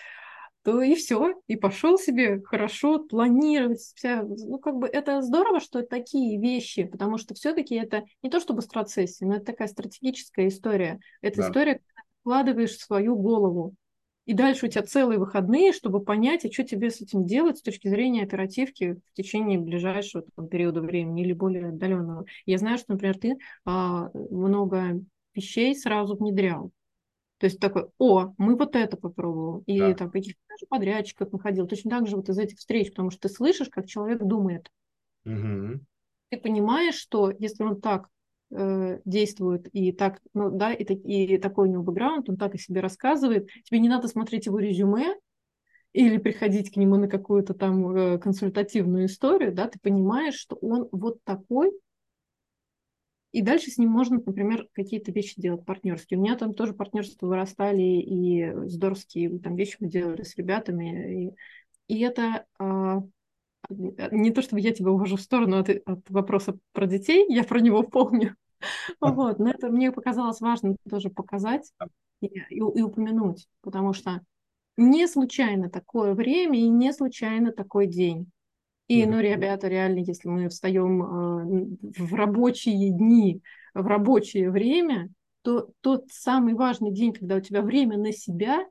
то 0.67 0.81
и 0.81 0.95
все, 0.95 1.33
и 1.47 1.55
пошел 1.55 1.97
себе 1.97 2.41
хорошо 2.41 2.99
планировать 2.99 3.79
вся, 3.79 4.23
ну 4.23 4.59
как 4.59 4.75
бы 4.75 4.87
это 4.87 5.21
здорово, 5.21 5.61
что 5.61 5.81
такие 5.81 6.41
вещи, 6.41 6.83
потому 6.83 7.17
что 7.17 7.33
все-таки 7.35 7.75
это 7.75 8.03
не 8.21 8.29
то 8.29 8.41
чтобы 8.41 8.61
страцессия, 8.61 9.25
но 9.25 9.35
это 9.35 9.45
такая 9.45 9.69
стратегическая 9.69 10.49
история, 10.49 10.99
это 11.21 11.37
да. 11.37 11.47
история, 11.47 11.79
вкладываешь 12.19 12.71
в 12.71 12.83
свою 12.83 13.15
голову, 13.15 13.75
и 14.25 14.33
дальше 14.33 14.65
у 14.65 14.69
тебя 14.69 14.83
целые 14.83 15.19
выходные, 15.19 15.71
чтобы 15.71 16.03
понять, 16.03 16.43
а 16.43 16.51
что 16.51 16.65
тебе 16.65 16.89
с 16.89 16.99
этим 16.99 17.25
делать 17.25 17.59
с 17.59 17.61
точки 17.61 17.87
зрения 17.87 18.23
оперативки 18.23 18.99
в 19.09 19.13
течение 19.13 19.59
ближайшего 19.59 20.25
там, 20.35 20.49
периода 20.49 20.81
времени 20.81 21.23
или 21.23 21.31
более 21.31 21.69
отдаленного. 21.69 22.25
Я 22.45 22.57
знаю, 22.57 22.77
что, 22.77 22.91
например, 22.91 23.17
ты 23.17 23.37
а, 23.63 24.09
много 24.13 24.99
вещей 25.33 25.73
сразу 25.77 26.17
внедрял. 26.17 26.73
То 27.37 27.45
есть 27.45 27.59
такой, 27.59 27.89
о, 27.99 28.33
мы 28.37 28.55
вот 28.55 28.75
это 28.75 28.97
попробовали. 28.97 29.63
И 29.67 29.79
да. 29.79 29.93
там 29.93 30.11
каких-то 30.11 30.39
даже 30.49 30.65
подрядчиков 30.67 31.31
находил. 31.31 31.67
Точно 31.67 31.91
так 31.91 32.07
же 32.07 32.15
вот 32.15 32.29
из 32.29 32.37
этих 32.37 32.57
встреч, 32.57 32.89
потому 32.89 33.11
что 33.11 33.27
ты 33.27 33.29
слышишь, 33.29 33.69
как 33.69 33.87
человек 33.87 34.23
думает. 34.23 34.71
Угу. 35.25 35.79
Ты 36.29 36.37
понимаешь, 36.39 36.95
что 36.95 37.31
если 37.37 37.63
он 37.63 37.79
так 37.79 38.09
э, 38.51 38.99
действует 39.05 39.67
и 39.73 39.91
так, 39.91 40.21
ну 40.33 40.49
да, 40.49 40.73
и, 40.73 40.83
и 40.83 41.37
такой 41.37 41.69
у 41.69 41.71
него 41.71 41.83
бэкграунд, 41.83 42.29
он 42.29 42.37
так 42.37 42.55
о 42.55 42.57
себе 42.57 42.81
рассказывает, 42.81 43.49
тебе 43.63 43.79
не 43.79 43.89
надо 43.89 44.07
смотреть 44.07 44.47
его 44.47 44.59
резюме 44.59 45.15
или 45.93 46.17
приходить 46.17 46.71
к 46.71 46.77
нему 46.77 46.97
на 46.97 47.07
какую-то 47.07 47.53
там 47.53 47.95
э, 47.95 48.17
консультативную 48.19 49.05
историю, 49.05 49.53
да, 49.53 49.67
ты 49.67 49.79
понимаешь, 49.79 50.35
что 50.35 50.55
он 50.57 50.87
вот 50.91 51.23
такой, 51.23 51.71
и 53.31 53.41
дальше 53.41 53.71
с 53.71 53.77
ним 53.77 53.89
можно, 53.89 54.21
например, 54.25 54.67
какие-то 54.73 55.11
вещи 55.11 55.39
делать 55.39 55.65
партнерские. 55.65 56.19
У 56.19 56.21
меня 56.21 56.35
там 56.35 56.53
тоже 56.53 56.73
партнерства 56.73 57.27
вырастали, 57.27 57.81
и 57.81 58.51
здоровские 58.67 59.39
там 59.39 59.55
вещи 59.55 59.77
мы 59.79 59.89
делали 59.89 60.23
с 60.23 60.35
ребятами. 60.37 61.33
И, 61.87 61.95
и 61.95 62.01
это 62.01 62.45
а, 62.57 63.01
не 63.69 64.31
то, 64.31 64.41
чтобы 64.41 64.61
я 64.61 64.73
тебя 64.73 64.91
увожу 64.91 65.17
в 65.17 65.21
сторону 65.21 65.59
от, 65.59 65.69
от 65.69 66.09
вопроса 66.09 66.57
про 66.71 66.87
детей, 66.87 67.25
я 67.29 67.43
про 67.43 67.59
него 67.59 67.83
помню. 67.83 68.35
Вот, 68.99 69.37
но 69.37 69.51
это 69.51 69.69
мне 69.69 69.91
показалось 69.91 70.41
важно 70.41 70.77
тоже 70.89 71.11
показать 71.11 71.71
и, 72.21 72.25
и, 72.25 72.57
и 72.57 72.81
упомянуть, 72.81 73.47
потому 73.61 73.93
что 73.93 74.21
не 74.77 75.07
случайно 75.07 75.69
такое 75.69 76.15
время 76.15 76.57
и 76.57 76.67
не 76.67 76.91
случайно 76.91 77.51
такой 77.51 77.85
день. 77.85 78.31
И, 78.87 79.05
ну, 79.05 79.19
ребята, 79.19 79.67
реально, 79.67 79.99
если 79.99 80.29
мы 80.29 80.47
встаем 80.47 81.03
э, 81.03 81.67
в 81.99 82.13
рабочие 82.13 82.91
дни, 82.91 83.41
в 83.73 83.85
рабочее 83.85 84.49
время, 84.49 85.09
то 85.41 85.69
тот 85.81 86.05
самый 86.09 86.53
важный 86.53 86.91
день, 86.91 87.13
когда 87.13 87.35
у 87.35 87.41
тебя 87.41 87.61
время 87.61 87.97
на 87.97 88.13
себя, 88.13 88.65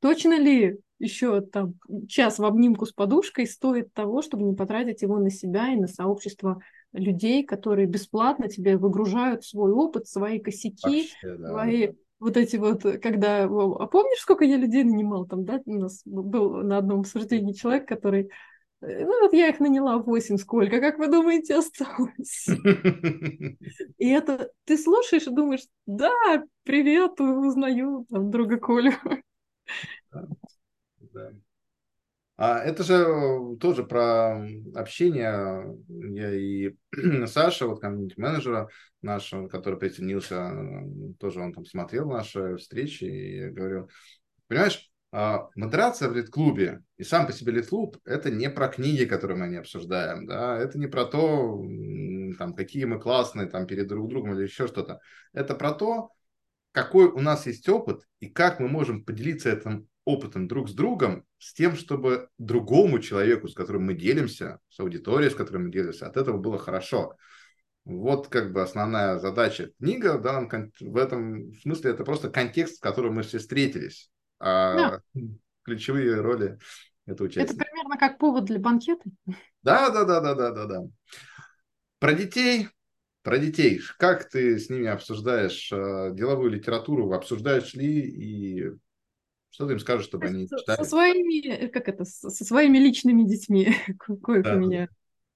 точно 0.00 0.38
ли 0.38 0.78
еще 0.98 1.40
там 1.40 1.74
час 2.08 2.38
в 2.38 2.44
обнимку 2.44 2.86
с 2.86 2.92
подушкой 2.92 3.46
стоит 3.46 3.92
того, 3.92 4.22
чтобы 4.22 4.44
не 4.44 4.54
потратить 4.54 5.02
его 5.02 5.18
на 5.18 5.30
себя 5.30 5.72
и 5.72 5.76
на 5.76 5.88
сообщество 5.88 6.62
людей, 6.92 7.44
которые 7.44 7.86
бесплатно 7.86 8.48
тебе 8.48 8.76
выгружают 8.76 9.44
свой 9.44 9.72
опыт, 9.72 10.06
свои 10.06 10.38
косяки, 10.38 11.02
Вообще, 11.02 11.36
да. 11.38 11.48
свои 11.48 11.88
вот 12.22 12.36
эти 12.36 12.54
вот, 12.54 12.82
когда... 13.02 13.44
А 13.44 13.86
помнишь, 13.86 14.20
сколько 14.20 14.44
я 14.44 14.56
людей 14.56 14.84
нанимал 14.84 15.26
там, 15.26 15.44
да? 15.44 15.60
У 15.66 15.74
нас 15.74 16.02
был 16.04 16.62
на 16.62 16.78
одном 16.78 17.00
обсуждении 17.00 17.52
человек, 17.52 17.88
который... 17.88 18.30
Э, 18.80 19.04
ну 19.04 19.22
вот 19.22 19.32
я 19.32 19.48
их 19.48 19.58
наняла 19.58 19.98
8, 19.98 20.36
сколько, 20.36 20.80
как 20.80 20.98
вы 20.98 21.08
думаете, 21.08 21.56
осталось? 21.56 22.46
И 23.98 24.08
это 24.08 24.52
ты 24.64 24.78
слушаешь 24.78 25.26
и 25.26 25.34
думаешь, 25.34 25.66
да, 25.86 26.12
привет, 26.62 27.20
узнаю 27.20 28.06
там 28.08 28.30
друга 28.30 28.56
Колю. 28.56 28.92
Да. 31.12 31.32
А 32.36 32.58
это 32.58 32.82
же 32.82 32.94
э, 32.94 33.56
тоже 33.60 33.84
про 33.84 34.46
общение. 34.74 35.76
Я 35.88 36.34
и 36.34 36.74
Саша, 37.26 37.66
вот 37.66 37.80
комьюнити-менеджера 37.80 38.68
нашего, 39.02 39.48
который 39.48 39.78
присоединился, 39.78 40.52
тоже 41.18 41.40
он 41.40 41.52
там 41.52 41.64
смотрел 41.64 42.08
наши 42.08 42.56
встречи, 42.56 43.04
и 43.04 43.36
я 43.38 43.50
говорю, 43.50 43.88
понимаешь, 44.48 44.90
а, 45.14 45.50
модерация 45.56 46.08
в 46.08 46.16
лид-клубе 46.16 46.82
и 46.96 47.04
сам 47.04 47.26
по 47.26 47.32
себе 47.32 47.52
лид-клуб– 47.52 47.98
это 48.06 48.30
не 48.30 48.48
про 48.48 48.68
книги, 48.68 49.04
которые 49.04 49.36
мы 49.36 49.46
не 49.48 49.56
обсуждаем, 49.56 50.26
да, 50.26 50.56
это 50.56 50.78
не 50.78 50.86
про 50.86 51.04
то, 51.04 51.62
там, 52.38 52.54
какие 52.54 52.86
мы 52.86 52.98
классные 52.98 53.46
там 53.46 53.66
перед 53.66 53.88
друг 53.88 54.08
другом 54.08 54.34
или 54.34 54.44
еще 54.44 54.66
что-то. 54.66 55.00
Это 55.34 55.54
про 55.54 55.72
то, 55.72 56.08
какой 56.72 57.08
у 57.08 57.20
нас 57.20 57.46
есть 57.46 57.68
опыт 57.68 58.06
и 58.20 58.28
как 58.28 58.58
мы 58.58 58.68
можем 58.68 59.04
поделиться 59.04 59.50
этим 59.50 59.86
опытом 60.04 60.48
друг 60.48 60.68
с 60.68 60.72
другом, 60.72 61.24
с 61.38 61.54
тем, 61.54 61.76
чтобы 61.76 62.28
другому 62.38 62.98
человеку, 62.98 63.48
с 63.48 63.54
которым 63.54 63.84
мы 63.84 63.94
делимся, 63.94 64.58
с 64.68 64.80
аудиторией, 64.80 65.30
с 65.30 65.34
которой 65.34 65.58
мы 65.58 65.70
делимся, 65.70 66.06
от 66.06 66.16
этого 66.16 66.38
было 66.38 66.58
хорошо. 66.58 67.16
Вот 67.84 68.28
как 68.28 68.52
бы 68.52 68.62
основная 68.62 69.18
задача 69.18 69.70
книга 69.78 70.16
в 70.16 70.22
данном 70.22 70.48
в 70.80 70.96
этом 70.96 71.52
смысле 71.54 71.90
это 71.90 72.04
просто 72.04 72.30
контекст, 72.30 72.78
в 72.78 72.80
котором 72.80 73.14
мы 73.14 73.22
все 73.22 73.38
встретились. 73.38 74.10
А 74.38 75.00
да. 75.14 75.28
ключевые 75.64 76.20
роли 76.20 76.58
это 77.06 77.24
участники. 77.24 77.56
Это 77.56 77.64
примерно 77.64 77.96
как 77.96 78.18
повод 78.18 78.44
для 78.44 78.58
банкета. 78.58 79.02
Да, 79.62 79.90
да, 79.90 80.04
да, 80.04 80.20
да, 80.20 80.34
да, 80.34 80.50
да, 80.50 80.66
да. 80.66 80.80
Про 81.98 82.14
детей, 82.14 82.68
про 83.22 83.38
детей. 83.38 83.80
Как 83.98 84.28
ты 84.28 84.58
с 84.58 84.68
ними 84.68 84.88
обсуждаешь 84.88 85.70
э, 85.72 86.10
деловую 86.12 86.50
литературу? 86.50 87.12
Обсуждаешь 87.12 87.74
ли 87.74 88.00
и 88.00 88.72
что 89.52 89.66
ты 89.66 89.74
им 89.74 89.78
скажешь, 89.78 90.06
чтобы 90.06 90.26
они 90.26 90.48
читали? 90.48 90.78
Со 90.78 90.84
своими, 90.84 91.46
э, 91.46 91.68
как 91.68 91.88
это, 91.88 92.04
со 92.04 92.30
своими 92.30 92.78
личными 92.78 93.22
детьми, 93.22 93.68
коих 94.22 94.44
да. 94.44 94.56
у 94.56 94.58
меня. 94.58 94.88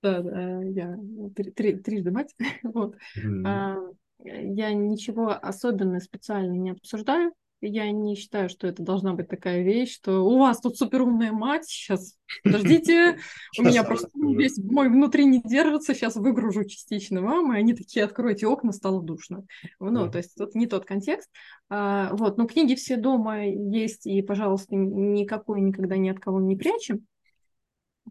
Да, 0.02 0.22
да, 0.22 0.62
я 0.62 0.98
три, 1.34 1.50
три, 1.50 1.76
трижды 1.76 2.10
мать. 2.10 2.34
вот. 2.62 2.96
Mm-hmm. 3.18 3.42
А, 3.44 3.76
я 4.24 4.72
ничего 4.72 5.30
особенно 5.30 6.00
специально 6.00 6.52
не 6.52 6.70
обсуждаю. 6.70 7.32
Я 7.62 7.90
не 7.90 8.16
считаю, 8.16 8.50
что 8.50 8.66
это 8.66 8.82
должна 8.82 9.14
быть 9.14 9.28
такая 9.28 9.62
вещь, 9.62 9.94
что 9.94 10.20
у 10.26 10.38
вас 10.38 10.60
тут 10.60 10.76
суперумная 10.76 11.32
мать, 11.32 11.64
сейчас, 11.64 12.14
подождите, 12.44 13.18
у 13.58 13.62
меня 13.62 13.82
просто 13.82 14.10
весь 14.14 14.58
мой 14.58 14.90
внутри 14.90 15.24
не 15.24 15.40
держится, 15.40 15.94
сейчас 15.94 16.16
выгружу 16.16 16.64
частично 16.64 17.22
вам, 17.22 17.54
и 17.54 17.58
они 17.58 17.74
такие, 17.74 18.04
откройте 18.04 18.46
окна, 18.46 18.72
стало 18.72 19.02
душно. 19.02 19.46
Ну, 19.80 20.10
то 20.10 20.18
есть 20.18 20.34
тут 20.36 20.54
не 20.54 20.66
тот 20.66 20.84
контекст. 20.84 21.30
А, 21.70 22.10
вот, 22.12 22.36
но 22.36 22.46
книги 22.46 22.74
все 22.74 22.96
дома 22.96 23.46
есть, 23.46 24.06
и, 24.06 24.20
пожалуйста, 24.20 24.76
никакой 24.76 25.62
никогда 25.62 25.96
ни 25.96 26.10
от 26.10 26.20
кого 26.20 26.40
не 26.40 26.56
прячем. 26.56 27.06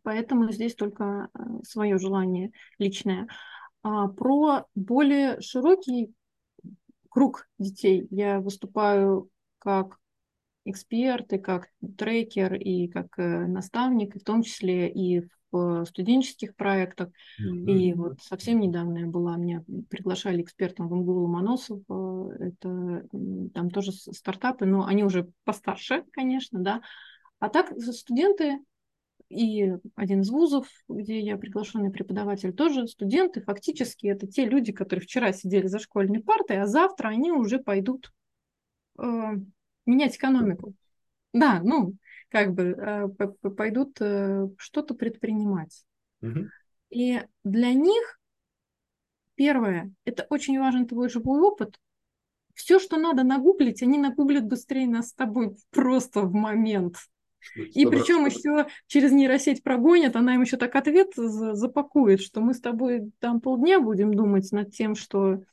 Поэтому 0.01 0.51
здесь 0.51 0.73
только 0.73 1.29
а, 1.33 1.63
свое 1.63 1.99
желание 1.99 2.51
личное. 2.79 3.27
А, 3.83 4.07
про 4.07 4.65
более 4.73 5.39
широкий 5.41 6.13
круг 7.09 7.47
детей 7.59 8.07
я 8.09 8.39
выступаю 8.39 9.29
как 9.65 9.97
эксперт, 10.63 11.33
и 11.33 11.37
как 11.37 11.67
трекер, 11.97 12.53
и 12.55 12.87
как 12.87 13.07
э, 13.17 13.45
наставник, 13.47 14.15
в 14.15 14.23
том 14.23 14.43
числе 14.43 14.89
и 14.89 15.27
в 15.51 15.85
студенческих 15.85 16.55
проектах. 16.55 17.09
Mm-hmm. 17.39 17.71
И 17.71 17.93
вот 17.93 18.21
совсем 18.21 18.59
недавно 18.59 18.99
я 18.99 19.05
была, 19.07 19.37
меня 19.37 19.63
приглашали 19.89 20.41
экспертом 20.41 20.87
в 20.87 20.95
МГУ 20.95 21.23
Ломоносов, 21.23 21.81
э, 21.89 22.27
это 22.39 23.07
там 23.53 23.69
тоже 23.69 23.91
стартапы, 23.91 24.65
но 24.65 24.85
они 24.85 25.03
уже 25.03 25.29
постарше, 25.43 26.03
конечно, 26.11 26.59
да. 26.59 26.81
А 27.39 27.49
так 27.49 27.71
студенты 27.79 28.59
и 29.29 29.73
один 29.95 30.21
из 30.21 30.29
вузов, 30.29 30.67
где 30.87 31.19
я 31.19 31.37
приглашенный 31.37 31.91
преподаватель, 31.91 32.53
тоже 32.53 32.87
студенты, 32.87 33.41
фактически 33.41 34.07
это 34.07 34.27
те 34.27 34.45
люди, 34.45 34.71
которые 34.71 35.03
вчера 35.03 35.33
сидели 35.33 35.67
за 35.67 35.79
школьной 35.79 36.21
партой, 36.21 36.61
а 36.61 36.67
завтра 36.67 37.09
они 37.09 37.31
уже 37.31 37.59
пойдут 37.59 38.11
э, 38.99 39.03
менять 39.85 40.17
экономику. 40.17 40.73
Да, 41.33 41.61
ну, 41.63 41.95
как 42.29 42.53
бы 42.53 42.63
э, 42.63 43.49
пойдут 43.49 43.97
э, 43.99 44.47
что-то 44.57 44.93
предпринимать. 44.93 45.85
Угу. 46.21 46.47
И 46.89 47.21
для 47.43 47.73
них, 47.73 48.19
первое, 49.35 49.93
это 50.05 50.25
очень 50.29 50.59
важен 50.59 50.87
твой 50.87 51.09
живой 51.09 51.41
опыт. 51.41 51.79
Все, 52.53 52.79
что 52.79 52.97
надо 52.97 53.23
нагуглить, 53.23 53.83
они 53.83 53.97
нагуглят 53.97 54.45
быстрее 54.45 54.87
нас 54.87 55.09
с 55.09 55.13
тобой 55.13 55.55
просто 55.71 56.21
в 56.21 56.33
момент. 56.33 56.97
И 57.55 57.85
причем 57.85 58.25
еще 58.25 58.67
через 58.87 59.11
нейросеть 59.11 59.61
прогонят, 59.61 60.15
она 60.15 60.33
им 60.33 60.41
еще 60.41 60.57
так 60.57 60.75
ответ 60.75 61.13
запакует, 61.15 62.21
что 62.21 62.41
мы 62.41 62.53
с 62.53 62.59
тобой 62.59 63.11
там 63.19 63.39
полдня 63.39 63.79
будем 63.79 64.13
думать 64.13 64.51
над 64.51 64.73
тем, 64.73 64.95
что 64.95 65.43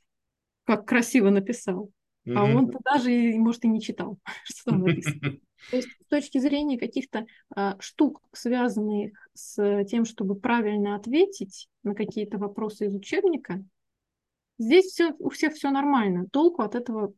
как 0.64 0.86
красиво 0.86 1.28
написал. 1.28 1.90
Mm-hmm. 2.26 2.34
А 2.36 2.44
он 2.44 2.70
даже, 2.84 3.10
может, 3.38 3.64
и 3.64 3.68
не 3.68 3.80
читал, 3.80 4.18
что 4.44 4.70
там 4.70 4.82
написано. 4.82 5.20
То 5.70 5.76
есть 5.76 5.88
с 5.88 6.08
точки 6.08 6.38
зрения 6.38 6.78
каких-то 6.78 7.26
а, 7.54 7.76
штук, 7.80 8.20
связанных 8.32 9.12
с 9.34 9.84
тем, 9.84 10.04
чтобы 10.04 10.34
правильно 10.34 10.96
ответить 10.96 11.68
на 11.84 11.94
какие-то 11.94 12.38
вопросы 12.38 12.86
из 12.86 12.94
учебника, 12.94 13.64
здесь 14.58 14.86
все, 14.86 15.14
у 15.18 15.30
всех 15.30 15.54
все 15.54 15.70
нормально. 15.70 16.26
Толку 16.32 16.62
от 16.62 16.74
этого 16.74 17.14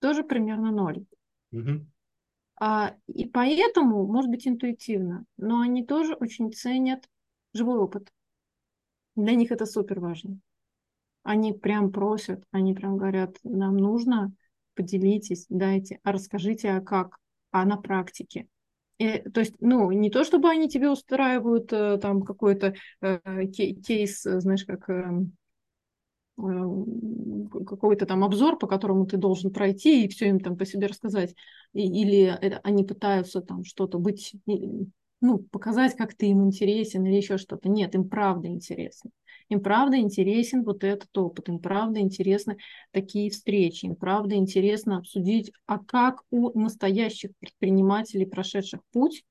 тоже 0.00 0.24
примерно 0.24 0.70
ноль. 0.70 1.04
Mm-hmm. 1.52 1.86
А, 2.60 2.94
и 3.06 3.26
поэтому, 3.26 4.06
может 4.06 4.30
быть, 4.30 4.46
интуитивно, 4.46 5.24
но 5.36 5.60
они 5.60 5.84
тоже 5.84 6.14
очень 6.14 6.52
ценят 6.52 7.08
живой 7.52 7.78
опыт. 7.78 8.12
Для 9.16 9.34
них 9.34 9.50
это 9.52 9.66
супер 9.66 10.00
важно. 10.00 10.38
Они 11.24 11.52
прям 11.52 11.90
просят, 11.90 12.44
они 12.52 12.74
прям 12.74 12.96
говорят, 12.96 13.36
нам 13.42 13.76
нужно, 13.76 14.32
поделитесь, 14.74 15.46
дайте, 15.48 15.98
а 16.04 16.12
расскажите, 16.12 16.70
а 16.70 16.80
как, 16.80 17.18
а 17.50 17.64
на 17.64 17.76
практике. 17.76 18.46
И, 18.98 19.18
то 19.18 19.40
есть, 19.40 19.54
ну, 19.60 19.90
не 19.90 20.10
то, 20.10 20.22
чтобы 20.22 20.48
они 20.50 20.68
тебе 20.68 20.88
устраивают 20.88 21.72
э, 21.72 21.98
там 21.98 22.22
какой-то 22.22 22.74
э, 23.00 23.46
кейс, 23.46 24.22
знаешь, 24.22 24.64
как 24.64 24.88
э, 24.88 25.24
какой-то 26.36 28.06
там 28.06 28.24
обзор, 28.24 28.58
по 28.58 28.66
которому 28.66 29.06
ты 29.06 29.16
должен 29.16 29.52
пройти 29.52 30.04
и 30.04 30.08
все 30.08 30.28
им 30.28 30.40
там 30.40 30.56
по 30.56 30.66
себе 30.66 30.88
рассказать. 30.88 31.34
И, 31.72 31.82
или 31.82 32.22
это, 32.40 32.60
они 32.64 32.84
пытаются 32.84 33.40
там 33.40 33.64
что-то 33.64 33.98
быть, 33.98 34.34
ну, 35.20 35.38
показать, 35.38 35.96
как 35.96 36.14
ты 36.14 36.26
им 36.26 36.44
интересен 36.44 37.04
или 37.06 37.16
еще 37.16 37.38
что-то. 37.38 37.68
Нет, 37.68 37.94
им 37.94 38.08
правда 38.08 38.48
интересно. 38.48 39.10
Им 39.48 39.60
правда 39.60 39.98
интересен 39.98 40.64
вот 40.64 40.84
этот 40.84 41.16
опыт, 41.16 41.48
им 41.48 41.58
правда 41.58 42.00
интересны 42.00 42.58
такие 42.90 43.30
встречи, 43.30 43.86
им 43.86 43.96
правда 43.96 44.34
интересно 44.34 44.98
обсудить, 44.98 45.52
а 45.66 45.78
как 45.78 46.22
у 46.30 46.58
настоящих 46.58 47.30
предпринимателей, 47.38 48.26
прошедших 48.26 48.80
путь, 48.92 49.24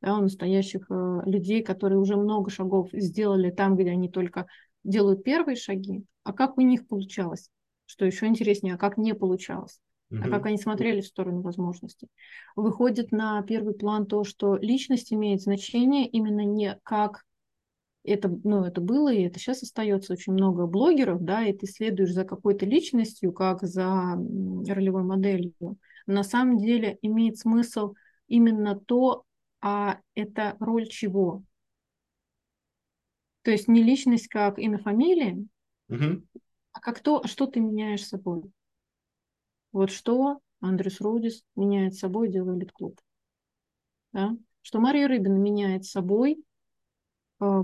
да, 0.00 0.16
у 0.18 0.22
настоящих 0.22 0.86
э, 0.90 1.20
людей, 1.24 1.62
которые 1.62 1.98
уже 1.98 2.16
много 2.16 2.50
шагов 2.50 2.90
сделали 2.92 3.50
там, 3.50 3.76
где 3.76 3.90
они 3.90 4.08
только 4.08 4.46
делают 4.82 5.24
первые 5.24 5.56
шаги, 5.56 6.04
а 6.24 6.32
как 6.32 6.58
у 6.58 6.60
них 6.60 6.86
получалось? 6.86 7.50
Что 7.86 8.04
еще 8.04 8.26
интереснее, 8.26 8.74
а 8.74 8.78
как 8.78 8.98
не 8.98 9.14
получалось? 9.14 9.80
а 10.22 10.28
как 10.28 10.46
они 10.46 10.58
смотрели 10.58 11.00
в 11.00 11.06
сторону 11.06 11.40
возможностей. 11.40 12.08
Выходит 12.56 13.10
на 13.12 13.42
первый 13.42 13.74
план 13.74 14.06
то, 14.06 14.24
что 14.24 14.56
личность 14.56 15.12
имеет 15.12 15.42
значение 15.42 16.06
именно 16.06 16.44
не 16.44 16.78
как 16.82 17.24
это, 18.04 18.28
ну, 18.44 18.64
это 18.64 18.80
было, 18.80 19.12
и 19.12 19.22
это 19.22 19.38
сейчас 19.38 19.62
остается 19.62 20.12
очень 20.12 20.34
много 20.34 20.66
блогеров, 20.66 21.22
да, 21.24 21.44
и 21.44 21.52
ты 21.52 21.66
следуешь 21.66 22.12
за 22.12 22.24
какой-то 22.24 22.66
личностью, 22.66 23.32
как 23.32 23.62
за 23.62 24.14
ролевой 24.68 25.02
моделью. 25.02 25.78
На 26.06 26.22
самом 26.22 26.58
деле 26.58 26.98
имеет 27.00 27.38
смысл 27.38 27.94
именно 28.28 28.78
то, 28.78 29.24
а 29.60 30.00
это 30.14 30.56
роль 30.60 30.86
чего? 30.88 31.42
То 33.42 33.50
есть 33.50 33.68
не 33.68 33.82
личность 33.82 34.28
как 34.28 34.58
имя, 34.58 34.78
фамилия, 34.78 35.42
угу. 35.88 36.22
а 36.72 36.80
как 36.80 37.00
то, 37.00 37.26
что 37.26 37.46
ты 37.46 37.60
меняешь 37.60 38.06
собой. 38.06 38.42
Вот 39.72 39.90
что 39.90 40.40
Андрес 40.60 41.00
Рудис 41.00 41.42
меняет 41.56 41.94
собой, 41.94 42.28
делая 42.28 42.56
лид-клуб. 42.56 43.00
Да? 44.12 44.36
Что 44.62 44.80
Мария 44.80 45.08
Рыбина 45.08 45.36
меняет 45.36 45.84
собой, 45.84 46.42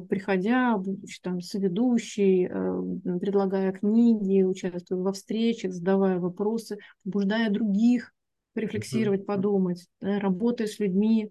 приходя, 0.09 0.77
будучи 0.77 1.21
там 1.21 1.41
соведущей, 1.41 2.47
э, 2.47 3.19
предлагая 3.19 3.73
книги, 3.73 4.43
участвуя 4.43 5.01
во 5.01 5.13
встречах, 5.13 5.73
задавая 5.73 6.19
вопросы, 6.19 6.79
побуждая 7.05 7.51
других 7.51 8.13
рефлексировать, 8.55 9.27
подумать, 9.27 9.87
работая 10.01 10.67
с 10.67 10.79
людьми. 10.79 11.31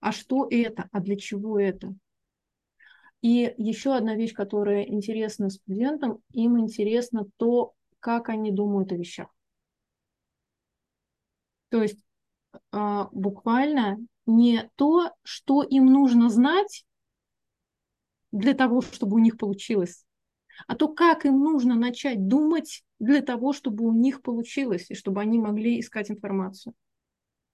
А 0.00 0.12
что 0.12 0.46
это? 0.50 0.88
А 0.92 1.00
для 1.00 1.16
чего 1.16 1.58
это? 1.58 1.94
И 3.22 3.54
еще 3.56 3.94
одна 3.94 4.14
вещь, 4.14 4.34
которая 4.34 4.82
интересна 4.82 5.48
студентам, 5.48 6.18
им 6.32 6.60
интересно 6.60 7.24
то, 7.38 7.72
как 7.98 8.28
они 8.28 8.52
думают 8.52 8.92
о 8.92 8.96
вещах. 8.96 9.28
То 11.70 11.82
есть 11.82 11.98
а, 12.70 13.08
буквально 13.12 13.96
не 14.26 14.70
то, 14.76 15.10
что 15.22 15.62
им 15.62 15.86
нужно 15.86 16.28
знать 16.28 16.84
для 18.34 18.54
того, 18.54 18.82
чтобы 18.82 19.16
у 19.16 19.20
них 19.20 19.38
получилось, 19.38 20.04
а 20.66 20.74
то, 20.74 20.88
как 20.88 21.24
им 21.24 21.38
нужно 21.38 21.74
начать 21.74 22.26
думать 22.26 22.82
для 22.98 23.22
того, 23.22 23.52
чтобы 23.52 23.84
у 23.84 23.92
них 23.92 24.22
получилось, 24.22 24.90
и 24.90 24.94
чтобы 24.94 25.20
они 25.20 25.38
могли 25.38 25.78
искать 25.78 26.10
информацию. 26.10 26.74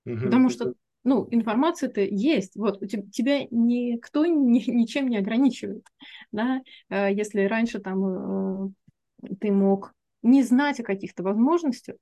Угу. 0.06 0.24
Потому 0.24 0.48
что 0.48 0.74
ну, 1.02 1.26
информация-то 1.30 2.00
есть, 2.00 2.56
вот, 2.56 2.82
у 2.82 2.86
тебя 2.86 3.46
никто 3.50 4.26
ни, 4.26 4.70
ничем 4.70 5.08
не 5.08 5.16
ограничивает, 5.16 5.86
да, 6.30 6.62
э, 6.90 7.12
если 7.12 7.44
раньше 7.44 7.78
там 7.78 8.04
э, 8.04 8.70
ты 9.40 9.50
мог 9.50 9.94
не 10.22 10.42
знать 10.42 10.78
о 10.80 10.84
каких-то 10.84 11.22
возможностях, 11.22 11.96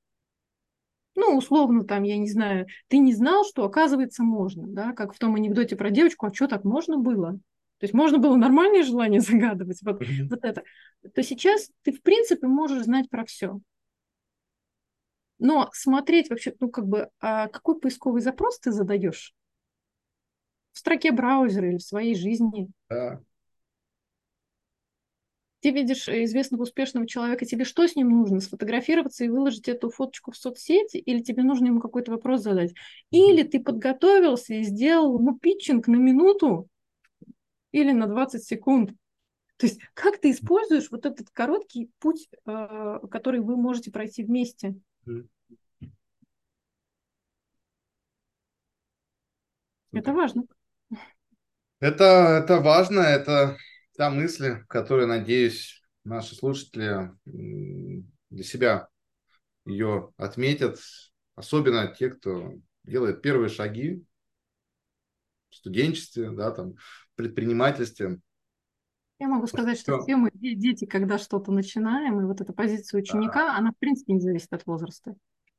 ну, 1.14 1.36
условно, 1.36 1.84
там, 1.84 2.04
я 2.04 2.16
не 2.16 2.28
знаю, 2.28 2.66
ты 2.88 2.98
не 2.98 3.12
знал, 3.12 3.44
что, 3.44 3.64
оказывается, 3.64 4.22
можно, 4.22 4.66
да, 4.66 4.92
как 4.92 5.14
в 5.14 5.18
том 5.18 5.34
анекдоте 5.34 5.76
про 5.76 5.90
девочку, 5.90 6.26
а 6.26 6.34
что 6.34 6.46
так 6.48 6.64
можно 6.64 6.96
было? 6.96 7.38
То 7.78 7.84
есть 7.84 7.94
можно 7.94 8.18
было 8.18 8.36
нормальные 8.36 8.82
желания 8.82 9.20
загадывать, 9.20 9.80
вот, 9.82 10.02
mm-hmm. 10.02 10.28
вот 10.28 10.44
это. 10.44 10.62
То 11.14 11.22
сейчас 11.22 11.70
ты, 11.82 11.92
в 11.92 12.02
принципе, 12.02 12.46
можешь 12.46 12.84
знать 12.84 13.08
про 13.08 13.24
все. 13.24 13.60
Но 15.38 15.70
смотреть 15.72 16.30
вообще, 16.30 16.54
ну, 16.58 16.68
как 16.68 16.86
бы, 16.86 17.08
а 17.20 17.46
какой 17.48 17.78
поисковый 17.78 18.20
запрос 18.20 18.58
ты 18.58 18.72
задаешь 18.72 19.32
в 20.72 20.78
строке 20.78 21.12
браузера 21.12 21.68
или 21.68 21.78
в 21.78 21.82
своей 21.82 22.14
жизни? 22.14 22.68
Да. 22.88 23.20
Ты 25.60 25.70
видишь 25.70 26.08
известного 26.08 26.62
успешного 26.62 27.06
человека, 27.06 27.44
тебе 27.44 27.64
что 27.64 27.86
с 27.86 27.96
ним 27.96 28.10
нужно? 28.10 28.40
Сфотографироваться 28.40 29.24
и 29.24 29.28
выложить 29.28 29.68
эту 29.68 29.90
фоточку 29.90 30.30
в 30.30 30.36
соцсети? 30.36 30.98
Или 30.98 31.20
тебе 31.20 31.42
нужно 31.42 31.66
ему 31.66 31.80
какой-то 31.80 32.12
вопрос 32.12 32.42
задать? 32.42 32.74
Или 33.10 33.42
ты 33.42 33.60
подготовился 33.60 34.54
и 34.54 34.62
сделал 34.62 35.18
ему 35.18 35.36
питчинг 35.36 35.88
на 35.88 35.96
минуту 35.96 36.68
или 37.72 37.92
на 37.92 38.06
20 38.06 38.44
секунд? 38.44 38.92
То 39.56 39.66
есть 39.66 39.80
как 39.94 40.18
ты 40.20 40.30
используешь 40.30 40.90
вот 40.90 41.04
этот 41.04 41.30
короткий 41.30 41.90
путь, 41.98 42.28
э, 42.46 42.98
который 43.10 43.40
вы 43.40 43.56
можете 43.56 43.90
пройти 43.90 44.22
вместе? 44.22 44.76
Это 49.92 50.12
важно. 50.12 50.44
Это, 51.80 52.42
это 52.42 52.60
важно, 52.60 53.00
это 53.00 53.56
та 53.96 54.10
мысль, 54.10 54.64
которую, 54.68 55.08
надеюсь, 55.08 55.82
наши 56.04 56.34
слушатели 56.34 57.10
для 57.24 58.44
себя 58.44 58.88
ее 59.64 60.12
отметят, 60.16 60.78
особенно 61.34 61.94
те, 61.94 62.10
кто 62.10 62.52
делает 62.84 63.22
первые 63.22 63.48
шаги 63.48 64.04
студенчестве, 65.54 66.30
да, 66.30 66.50
там, 66.50 66.74
предпринимательстве. 67.18 68.20
Я 69.18 69.28
могу 69.28 69.48
сказать, 69.48 69.78
что 69.78 70.00
все 70.00 70.16
мы 70.16 70.30
дети, 70.32 70.84
когда 70.84 71.18
что-то 71.18 71.50
начинаем, 71.50 72.20
и 72.20 72.24
вот 72.24 72.40
эта 72.40 72.52
позиция 72.52 73.00
ученика, 73.00 73.48
да. 73.48 73.56
она 73.58 73.72
в 73.72 73.78
принципе 73.78 74.12
не 74.12 74.20
зависит 74.20 74.52
от 74.52 74.64
возраста. 74.66 75.16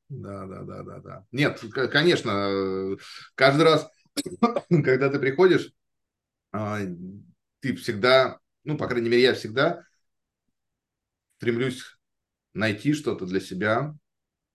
Да, 0.08 0.46
да, 0.46 0.62
да, 0.62 0.82
да, 0.82 0.98
да. 1.00 1.26
Нет, 1.30 1.62
конечно, 1.92 2.96
каждый 3.34 3.62
раз, 3.62 3.88
когда 4.68 5.10
ты 5.10 5.18
приходишь, 5.18 5.72
а, 6.52 6.78
ты 7.60 7.76
всегда, 7.76 8.38
ну, 8.64 8.78
по 8.78 8.88
крайней 8.88 9.10
мере, 9.10 9.22
я 9.22 9.34
всегда 9.34 9.84
стремлюсь 11.36 11.84
найти 12.54 12.94
что-то 12.94 13.26
для 13.26 13.40
себя 13.40 13.94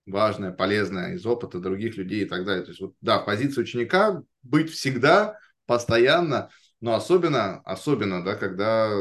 важное, 0.06 0.52
полезное 0.52 1.15
из 1.15 1.26
опыта 1.26 1.60
других 1.60 1.98
людей 1.98 2.24
и 2.24 2.28
так 2.28 2.46
далее. 2.46 2.63
То 2.63 2.72
есть, 2.72 2.82
вот, 2.82 2.94
да, 3.02 3.20
позиция 3.20 3.63
ученика 3.63 4.22
быть 4.44 4.70
всегда, 4.72 5.38
постоянно– 5.65 6.50
но 6.82 6.94
особенно, 6.94 7.62
особенно, 7.62 8.24
да, 8.24 8.36
когда 8.36 8.91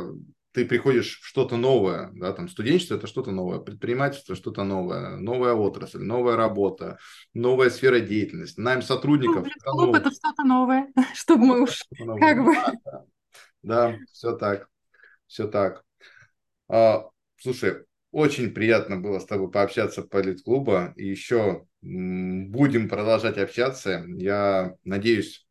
ты 0.53 0.65
приходишь 0.65 1.21
в 1.21 1.27
что-то 1.27 1.57
новое, 1.57 2.11
да, 2.15 2.33
там 2.33 2.49
студенчество 2.49 2.95
это 2.95 3.07
что-то 3.07 3.33
новое, 3.33 3.59
предпринимательство 3.59 4.37
что-то 4.37 4.63
новое, 4.63 5.17
новая 5.17 5.53
отрасль, 5.53 5.99
новая 5.99 6.37
работа, 6.37 6.99
новая 7.35 7.71
сфера 7.71 8.01
деятельности, 8.01 8.61
найм 8.61 8.81
сотрудников. 8.81 9.47
Ну, 9.67 9.73
клуб 9.73 9.97
это 9.97 10.11
что-то 10.11 10.45
новое, 10.45 10.93
чтобы 11.15 11.45
мы 11.45 11.63
уж 11.63 11.83
как 12.21 12.45
бы... 12.45 12.55
Да, 13.63 13.97
все 14.13 14.37
так, 14.37 14.69
все 15.27 15.49
так. 15.49 15.85
А, 16.69 17.05
слушай, 17.37 17.85
очень 18.15 18.55
приятно 18.55 18.97
было 18.97 19.19
с 19.19 19.27
тобой 19.27 19.51
пообщаться 19.51 20.03
по 20.03 20.19
Литклуба, 20.19 20.93
и 20.95 21.05
еще 21.05 21.67
будем 21.83 22.89
продолжать 22.89 23.39
общаться. 23.39 24.05
Я 24.07 24.77
надеюсь, 24.85 25.45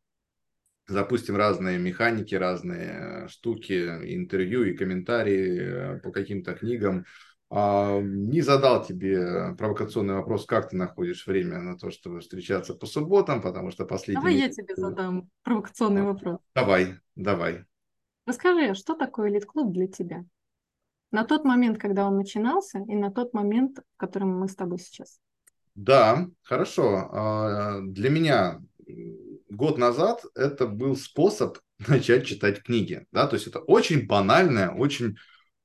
запустим 0.86 1.36
разные 1.36 1.78
механики, 1.78 2.34
разные 2.34 3.26
э, 3.26 3.28
штуки, 3.28 3.74
интервью 4.14 4.64
и 4.64 4.74
комментарии 4.74 5.60
э, 5.60 6.00
по 6.00 6.10
каким-то 6.10 6.54
книгам. 6.54 7.04
А, 7.50 8.00
не 8.00 8.40
задал 8.40 8.82
тебе 8.82 9.54
провокационный 9.58 10.14
вопрос, 10.14 10.46
как 10.46 10.70
ты 10.70 10.76
находишь 10.76 11.26
время 11.26 11.60
на 11.60 11.76
то, 11.76 11.90
чтобы 11.90 12.20
встречаться 12.20 12.72
по 12.72 12.86
субботам, 12.86 13.42
потому 13.42 13.72
что 13.72 13.84
последний... 13.84 14.22
Давай 14.22 14.36
я 14.36 14.48
тебе 14.48 14.74
задам 14.74 15.28
провокационный 15.42 16.02
вопрос. 16.02 16.38
Давай, 16.54 16.94
давай. 17.14 17.66
Расскажи, 18.24 18.74
что 18.74 18.94
такое 18.94 19.28
элит-клуб 19.28 19.70
для 19.70 19.86
тебя? 19.86 20.24
На 21.14 21.22
тот 21.22 21.44
момент, 21.44 21.78
когда 21.78 22.08
он 22.08 22.16
начинался, 22.16 22.80
и 22.88 22.96
на 22.96 23.08
тот 23.08 23.34
момент, 23.34 23.78
в 23.78 23.96
котором 23.98 24.36
мы 24.36 24.48
с 24.48 24.56
тобой 24.56 24.80
сейчас. 24.80 25.20
Да, 25.76 26.26
хорошо. 26.42 27.08
А, 27.12 27.80
для 27.82 28.10
меня 28.10 28.60
год 29.48 29.78
назад 29.78 30.24
это 30.34 30.66
был 30.66 30.96
способ 30.96 31.58
начать 31.86 32.26
читать 32.26 32.64
книги. 32.64 33.06
Да? 33.12 33.28
То 33.28 33.36
есть 33.36 33.46
это 33.46 33.60
очень 33.60 34.08
банальная, 34.08 34.70
очень 34.70 35.14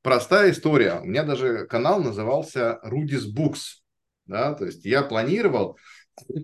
простая 0.04 0.52
история. 0.52 1.00
У 1.00 1.06
меня 1.06 1.24
даже 1.24 1.66
канал 1.66 2.00
назывался 2.00 2.78
Рудис 2.84 3.26
Букс. 3.26 3.82
Да? 4.28 4.54
То 4.54 4.66
есть 4.68 4.86
я 4.86 5.02
планировал 5.02 5.80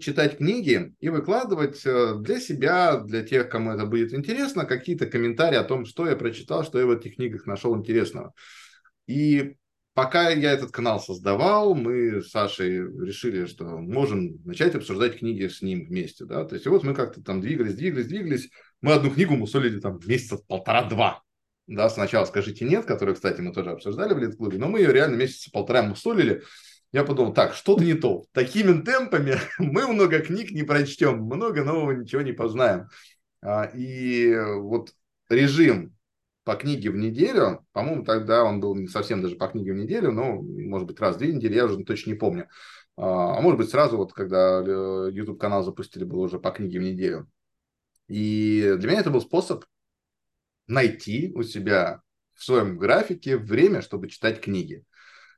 читать 0.01 0.37
книги 0.37 0.95
и 0.99 1.09
выкладывать 1.09 1.85
э, 1.85 2.15
для 2.21 2.39
себя, 2.39 2.97
для 2.97 3.21
тех, 3.21 3.49
кому 3.49 3.73
это 3.73 3.85
будет 3.85 4.15
интересно, 4.15 4.65
какие-то 4.65 5.05
комментарии 5.05 5.57
о 5.57 5.63
том, 5.63 5.85
что 5.85 6.07
я 6.07 6.15
прочитал, 6.15 6.63
что 6.63 6.79
я 6.79 6.87
в 6.87 6.91
этих 6.91 7.17
книгах 7.17 7.45
нашел 7.45 7.77
интересного. 7.77 8.33
И 9.07 9.55
пока 9.93 10.29
я 10.29 10.51
этот 10.51 10.71
канал 10.71 10.99
создавал, 10.99 11.73
мы 11.75 12.21
с 12.21 12.29
Сашей 12.29 12.79
решили, 12.79 13.45
что 13.45 13.65
можем 13.65 14.41
начать 14.43 14.75
обсуждать 14.75 15.19
книги 15.19 15.47
с 15.47 15.61
ним 15.61 15.85
вместе. 15.85 16.25
Да? 16.25 16.45
То 16.45 16.55
есть 16.55 16.67
вот 16.67 16.83
мы 16.83 16.93
как-то 16.93 17.21
там 17.21 17.41
двигались, 17.41 17.75
двигались, 17.75 18.07
двигались. 18.07 18.49
Мы 18.81 18.93
одну 18.93 19.09
книгу 19.09 19.35
мусолили 19.35 19.79
там 19.79 19.99
месяца 20.05 20.37
полтора-два. 20.47 21.23
Да, 21.67 21.89
сначала 21.89 22.25
«Скажите 22.25 22.63
нет», 22.63 22.85
которую, 22.85 23.15
кстати, 23.15 23.41
мы 23.41 23.51
тоже 23.51 23.71
обсуждали 23.71 24.13
в 24.13 24.19
Литклубе, 24.19 24.59
но 24.59 24.67
мы 24.67 24.81
ее 24.81 24.93
реально 24.93 25.15
месяца 25.15 25.49
полтора 25.51 25.81
мусолили. 25.81 26.43
Я 26.91 27.03
подумал, 27.03 27.33
так, 27.33 27.55
что-то 27.55 27.83
не 27.83 27.95
то. 27.95 28.25
Такими 28.33 28.81
темпами 28.81 29.37
мы 29.57 29.87
много 29.87 30.19
книг 30.19 30.51
не 30.51 30.63
прочтем, 30.63 31.23
много 31.23 31.63
нового 31.63 31.91
ничего 31.91 32.21
не 32.21 32.33
познаем. 32.33 32.87
А, 33.41 33.65
и 33.73 34.35
вот 34.57 34.91
режим 35.29 35.95
по 36.45 36.55
книге 36.55 36.91
в 36.91 36.95
неделю, 36.95 37.65
по-моему, 37.73 38.05
тогда 38.05 38.43
он 38.43 38.59
был 38.59 38.75
не 38.75 38.87
совсем 38.87 39.21
даже 39.21 39.35
по 39.35 39.47
книге 39.47 39.73
в 39.73 39.77
неделю, 39.77 40.11
но, 40.11 40.41
может 40.41 40.87
быть, 40.87 40.99
раз 40.99 41.15
в 41.15 41.19
две 41.19 41.33
недели, 41.33 41.55
я 41.55 41.65
уже 41.65 41.83
точно 41.83 42.11
не 42.11 42.15
помню. 42.15 42.47
А, 42.95 43.37
а 43.37 43.41
может 43.41 43.57
быть, 43.57 43.69
сразу, 43.69 43.97
вот 43.97 44.13
когда 44.13 44.61
э, 44.61 45.09
YouTube-канал 45.11 45.63
запустили, 45.63 46.03
было 46.03 46.21
уже 46.21 46.39
по 46.39 46.51
книге 46.51 46.79
в 46.79 46.83
неделю. 46.83 47.27
И 48.07 48.75
для 48.77 48.89
меня 48.89 48.99
это 48.99 49.09
был 49.09 49.21
способ 49.21 49.65
найти 50.67 51.31
у 51.35 51.41
себя 51.41 52.01
в 52.35 52.43
своем 52.43 52.77
графике 52.77 53.37
время, 53.37 53.81
чтобы 53.81 54.07
читать 54.07 54.39
книги. 54.39 54.83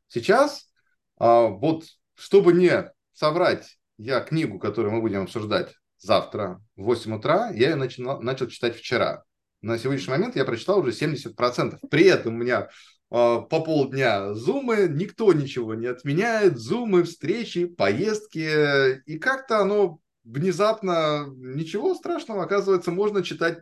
Сейчас 0.10 0.70
а, 1.18 1.48
вот, 1.48 1.86
чтобы 2.16 2.52
не 2.52 2.92
соврать, 3.14 3.78
я 3.98 4.20
книгу, 4.20 4.60
которую 4.60 4.94
мы 4.94 5.02
будем 5.02 5.24
обсуждать 5.24 5.74
завтра 6.00 6.62
в 6.76 6.84
8 6.84 7.16
утра, 7.16 7.50
я 7.52 7.70
ее 7.70 7.76
начал, 7.76 8.22
начал 8.22 8.48
читать 8.48 8.76
вчера. 8.76 9.24
На 9.62 9.78
сегодняшний 9.78 10.12
момент 10.12 10.36
я 10.36 10.46
прочитал 10.46 10.80
уже 10.80 10.92
70%. 10.92 11.78
При 11.90 12.06
этом 12.06 12.36
у 12.36 12.38
меня 12.38 12.70
а, 13.10 13.40
по 13.42 13.62
полдня 13.62 14.34
зумы, 14.34 14.88
никто 14.90 15.32
ничего 15.34 15.74
не 15.74 15.88
отменяет, 15.88 16.58
зумы, 16.58 17.04
встречи, 17.04 17.66
поездки, 17.66 19.02
и 19.06 19.18
как-то 19.18 19.60
оно 19.60 20.00
внезапно, 20.24 21.26
ничего 21.38 21.96
страшного, 21.96 22.44
оказывается, 22.44 22.92
можно 22.92 23.24
читать 23.24 23.60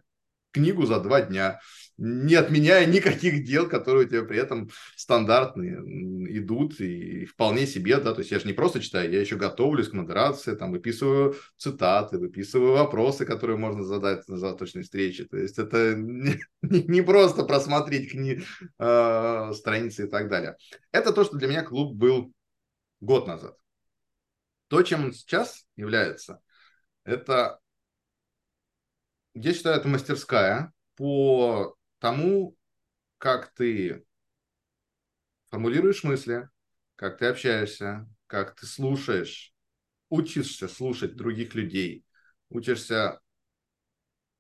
книгу 0.56 0.86
за 0.86 1.00
два 1.00 1.22
дня 1.22 1.60
не 1.98 2.36
отменяя 2.36 2.86
никаких 2.86 3.46
дел, 3.46 3.70
которые 3.70 4.06
у 4.06 4.10
тебя 4.10 4.24
при 4.24 4.38
этом 4.38 4.70
стандартные 4.96 5.76
идут 6.40 6.80
и 6.82 7.26
вполне 7.26 7.66
себе, 7.66 7.98
да, 7.98 8.14
то 8.14 8.20
есть 8.20 8.32
я 8.32 8.40
же 8.40 8.48
не 8.48 8.54
просто 8.54 8.82
читаю, 8.82 9.12
я 9.12 9.22
еще 9.22 9.38
готовлюсь 9.38 9.90
к 9.90 9.94
модерации, 9.94 10.56
там 10.56 10.72
выписываю 10.72 11.36
цитаты, 11.58 12.18
выписываю 12.18 12.74
вопросы, 12.74 13.26
которые 13.26 13.58
можно 13.58 13.84
задать 13.84 14.28
на 14.28 14.38
завтрашней 14.38 14.84
встрече, 14.84 15.26
то 15.26 15.38
есть 15.38 15.58
это 15.58 15.96
не, 16.62 17.02
просто 17.02 17.44
просмотреть 17.44 18.12
кни, 18.12 18.42
э, 18.80 19.52
страницы 19.54 20.06
и 20.06 20.10
так 20.10 20.30
далее. 20.30 20.58
Это 20.92 21.14
то, 21.14 21.24
что 21.24 21.38
для 21.38 21.48
меня 21.48 21.64
клуб 21.64 21.96
был 21.96 22.34
год 23.00 23.28
назад. 23.28 23.56
То, 24.68 24.82
чем 24.82 25.06
он 25.06 25.14
сейчас 25.14 25.66
является, 25.78 26.42
это, 27.06 27.60
я 29.36 29.54
считаю, 29.54 29.78
это 29.78 29.88
мастерская 29.88 30.74
по 30.96 31.76
тому, 32.00 32.58
как 33.18 33.54
ты 33.54 34.06
формулируешь 35.50 36.04
мысли, 36.04 36.50
как 36.96 37.18
ты 37.18 37.28
общаешься, 37.28 38.10
как 38.28 38.56
ты 38.56 38.66
слушаешь, 38.66 39.54
учишься 40.10 40.68
слушать 40.68 41.16
других 41.16 41.54
людей, 41.54 42.06
учишься 42.50 43.20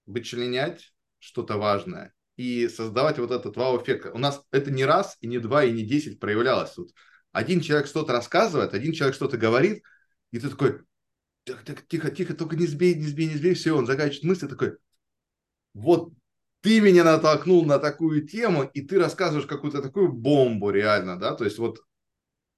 вычленять 0.05 0.93
что-то 1.19 1.57
важное 1.57 2.13
и 2.37 2.67
создавать 2.67 3.17
вот 3.19 3.31
этот 3.31 3.57
вау-эффект. 3.57 4.07
У 4.13 4.17
нас 4.17 4.41
это 4.51 4.71
не 4.71 4.85
раз, 4.85 5.17
и 5.19 5.27
не 5.27 5.39
два, 5.39 5.63
и 5.63 5.71
не 5.71 5.83
десять 5.83 6.19
проявлялось 6.19 6.71
тут. 6.71 6.93
Один 7.31 7.59
человек 7.59 7.87
что-то 7.87 8.13
рассказывает, 8.13 8.73
один 8.73 8.93
человек 8.93 9.15
что-то 9.15 9.37
говорит, 9.37 9.83
и 10.31 10.39
ты 10.39 10.49
такой, 10.49 10.81
так, 11.45 11.63
так, 11.63 11.87
тихо, 11.87 12.11
тихо, 12.11 12.33
только 12.33 12.55
не 12.55 12.67
сбей, 12.67 12.95
не 12.95 13.05
сбей, 13.05 13.27
не 13.27 13.35
сбей, 13.35 13.53
все, 13.53 13.77
он 13.77 13.85
заканчивает 13.85 14.23
мысль, 14.23 14.47
такой, 14.47 14.77
вот 15.73 16.11
ты 16.61 16.81
меня 16.81 17.03
натолкнул 17.03 17.63
на 17.65 17.79
такую 17.79 18.27
тему, 18.27 18.63
и 18.63 18.81
ты 18.81 18.99
рассказываешь 18.99 19.47
какую-то 19.47 19.81
такую 19.81 20.11
бомбу 20.11 20.71
реально, 20.71 21.17
да, 21.17 21.35
то 21.35 21.43
есть 21.43 21.59
вот 21.59 21.79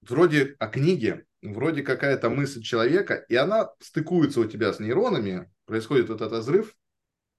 вроде 0.02 0.56
о 0.60 0.67
книге, 0.67 1.26
вроде 1.41 1.84
какая-то 1.84 2.30
мысль 2.30 2.62
человека, 2.62 3.15
и 3.15 3.36
она 3.36 3.69
стыкуется 3.80 4.39
у 4.39 4.45
тебя 4.45 4.71
с 4.71 4.80
нейронами, 4.80 5.52
происходит 5.65 6.10
вот 6.10 6.21
этот 6.21 6.43
взрыв, 6.43 6.76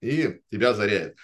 и 0.00 0.40
тебя 0.50 0.74
заряет. 0.74 1.16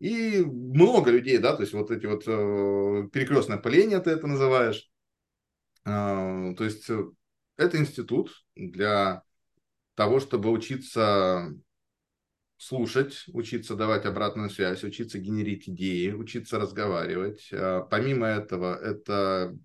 И 0.00 0.44
много 0.44 1.10
людей, 1.10 1.38
да, 1.38 1.56
то 1.56 1.62
есть 1.62 1.72
вот 1.72 1.90
эти 1.90 2.06
вот 2.06 2.22
э, 2.26 3.08
перекрестное 3.12 3.56
пыление 3.56 4.00
ты 4.00 4.10
это 4.10 4.26
называешь. 4.26 4.90
Э, 5.84 6.54
то 6.56 6.64
есть 6.64 6.88
э, 6.88 7.04
это 7.56 7.78
институт 7.78 8.44
для 8.54 9.22
того, 9.98 10.20
чтобы 10.20 10.52
учиться 10.52 11.52
слушать, 12.56 13.24
учиться 13.32 13.74
давать 13.74 14.06
обратную 14.06 14.48
связь, 14.48 14.84
учиться 14.84 15.18
генерить 15.18 15.68
идеи, 15.68 16.12
учиться 16.12 16.60
разговаривать. 16.60 17.48
А, 17.50 17.80
помимо 17.80 18.28
этого, 18.28 18.78
это 18.80 19.58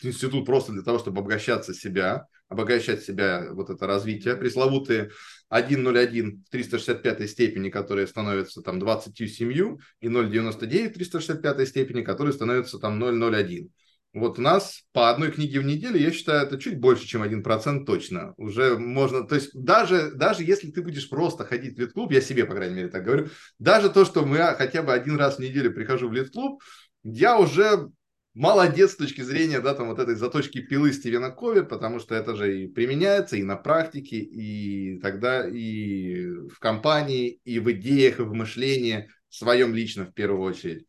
институт 0.00 0.46
просто 0.46 0.72
для 0.72 0.80
того, 0.80 0.98
чтобы 0.98 1.20
обогащаться 1.20 1.74
себя, 1.74 2.26
обогащать 2.48 3.02
себя, 3.02 3.48
вот 3.52 3.68
это 3.68 3.86
развитие. 3.86 4.34
Пресловутые 4.34 5.10
1.01 5.50 6.42
в 6.46 6.48
365 6.48 7.28
степени, 7.28 7.68
которые 7.68 8.06
становятся 8.06 8.62
там 8.62 8.78
27, 8.78 9.76
и 10.00 10.08
0.99 10.08 10.88
в 10.88 10.94
365 10.94 11.68
степени, 11.68 12.00
которые 12.00 12.32
становятся 12.32 12.78
там 12.78 12.98
0.01. 12.98 13.68
Вот 14.14 14.38
у 14.38 14.42
нас 14.42 14.84
по 14.92 15.10
одной 15.10 15.30
книге 15.30 15.60
в 15.60 15.64
неделю, 15.64 15.98
я 15.98 16.10
считаю, 16.10 16.46
это 16.46 16.58
чуть 16.58 16.80
больше, 16.80 17.06
чем 17.06 17.22
1% 17.22 17.84
точно. 17.84 18.32
Уже 18.38 18.78
можно, 18.78 19.26
то 19.26 19.34
есть 19.34 19.50
даже, 19.52 20.12
даже 20.12 20.44
если 20.44 20.70
ты 20.70 20.82
будешь 20.82 21.08
просто 21.10 21.44
ходить 21.44 21.76
в 21.76 21.80
лид-клуб, 21.80 22.10
я 22.12 22.20
себе, 22.20 22.46
по 22.46 22.54
крайней 22.54 22.76
мере, 22.76 22.88
так 22.88 23.04
говорю, 23.04 23.28
даже 23.58 23.90
то, 23.90 24.04
что 24.04 24.24
мы 24.24 24.38
хотя 24.56 24.82
бы 24.82 24.92
один 24.92 25.16
раз 25.16 25.36
в 25.36 25.40
неделю 25.40 25.74
прихожу 25.74 26.08
в 26.08 26.12
лид-клуб, 26.14 26.62
я 27.02 27.38
уже 27.38 27.90
молодец 28.32 28.92
с 28.92 28.96
точки 28.96 29.20
зрения, 29.20 29.60
да, 29.60 29.74
там 29.74 29.88
вот 29.88 29.98
этой 29.98 30.14
заточки 30.14 30.60
пилы 30.62 30.92
Стивена 30.92 31.30
Кови, 31.30 31.60
потому 31.60 31.98
что 31.98 32.14
это 32.14 32.34
же 32.34 32.62
и 32.62 32.66
применяется 32.68 33.36
и 33.36 33.42
на 33.42 33.56
практике, 33.56 34.16
и 34.16 34.98
тогда 35.00 35.46
и 35.46 36.24
в 36.48 36.58
компании, 36.60 37.40
и 37.44 37.58
в 37.58 37.70
идеях, 37.72 38.20
и 38.20 38.22
в 38.22 38.32
мышлении, 38.32 39.08
своем 39.28 39.74
лично 39.74 40.06
в 40.06 40.14
первую 40.14 40.42
очередь. 40.42 40.86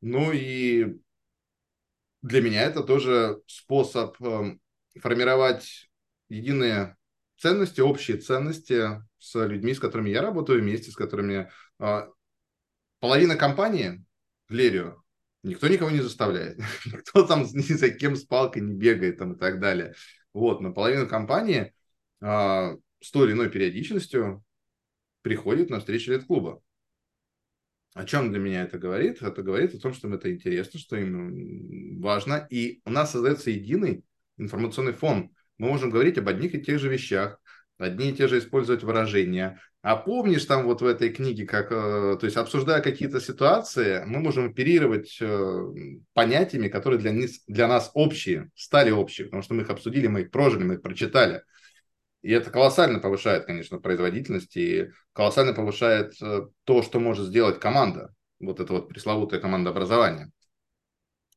Ну 0.00 0.32
и 0.32 0.98
для 2.22 2.40
меня 2.40 2.62
это 2.62 2.82
тоже 2.82 3.40
способ 3.46 4.20
эм, 4.22 4.60
формировать 5.00 5.90
единые 6.28 6.96
ценности, 7.36 7.80
общие 7.80 8.16
ценности 8.16 9.02
с 9.18 9.46
людьми, 9.46 9.74
с 9.74 9.80
которыми 9.80 10.10
я 10.10 10.22
работаю 10.22 10.60
вместе, 10.60 10.90
с 10.90 10.96
которыми 10.96 11.50
а, 11.78 12.08
половина 13.00 13.36
компании 13.36 14.04
в 14.48 14.52
Лерию 14.52 15.02
никто 15.42 15.68
никого 15.68 15.90
не 15.90 16.00
заставляет, 16.00 16.58
никто 16.86 17.24
там 17.24 17.42
ни 17.52 17.60
за 17.60 17.90
кем 17.90 18.16
с 18.16 18.24
палкой 18.24 18.62
не 18.62 18.74
бегает 18.74 19.18
там 19.18 19.34
и 19.34 19.38
так 19.38 19.60
далее. 19.60 19.94
Вот, 20.32 20.60
но 20.60 20.72
половина 20.72 21.06
компании 21.06 21.72
а, 22.20 22.76
с 23.00 23.10
той 23.10 23.26
или 23.26 23.32
иной 23.32 23.50
периодичностью 23.50 24.44
приходит 25.22 25.70
на 25.70 25.80
встречи 25.80 26.10
лет-клуба. 26.10 26.60
О 27.94 28.04
чем 28.04 28.30
для 28.30 28.38
меня 28.38 28.62
это 28.62 28.78
говорит? 28.78 29.22
Это 29.22 29.42
говорит 29.42 29.74
о 29.74 29.80
том, 29.80 29.92
что 29.92 30.08
им 30.08 30.14
это 30.14 30.32
интересно, 30.32 30.78
что 30.78 30.96
им 30.96 32.00
важно. 32.00 32.46
И 32.50 32.80
у 32.84 32.90
нас 32.90 33.12
создается 33.12 33.50
единый 33.50 34.04
информационный 34.36 34.92
фон. 34.92 35.30
Мы 35.58 35.68
можем 35.68 35.90
говорить 35.90 36.18
об 36.18 36.28
одних 36.28 36.54
и 36.54 36.62
тех 36.62 36.78
же 36.78 36.88
вещах, 36.88 37.40
одни 37.78 38.10
и 38.10 38.14
те 38.14 38.28
же 38.28 38.38
использовать 38.38 38.82
выражения. 38.82 39.60
А 39.82 39.96
помнишь 39.96 40.44
там 40.44 40.64
вот 40.64 40.82
в 40.82 40.86
этой 40.86 41.10
книге, 41.10 41.46
как, 41.46 41.70
э, 41.70 42.16
то 42.20 42.24
есть 42.24 42.36
обсуждая 42.36 42.82
какие-то 42.82 43.20
ситуации, 43.20 44.02
мы 44.04 44.18
можем 44.18 44.46
оперировать 44.46 45.16
э, 45.20 45.64
понятиями, 46.14 46.68
которые 46.68 46.98
для, 46.98 47.12
для 47.46 47.68
нас 47.68 47.90
общие, 47.94 48.50
стали 48.54 48.90
общие, 48.90 49.26
потому 49.26 49.42
что 49.42 49.54
мы 49.54 49.62
их 49.62 49.70
обсудили, 49.70 50.08
мы 50.08 50.22
их 50.22 50.30
прожили, 50.30 50.64
мы 50.64 50.74
их 50.74 50.82
прочитали. 50.82 51.42
И 52.22 52.32
это 52.32 52.50
колоссально 52.50 52.98
повышает, 52.98 53.46
конечно, 53.46 53.78
производительность 53.78 54.56
и 54.56 54.90
колоссально 55.12 55.54
повышает 55.54 56.14
э, 56.20 56.48
то, 56.64 56.82
что 56.82 57.00
может 57.00 57.26
сделать 57.26 57.60
команда. 57.60 58.14
Вот 58.40 58.60
это 58.60 58.72
вот 58.72 58.88
пресловутое 58.88 59.40
командообразование. 59.40 60.30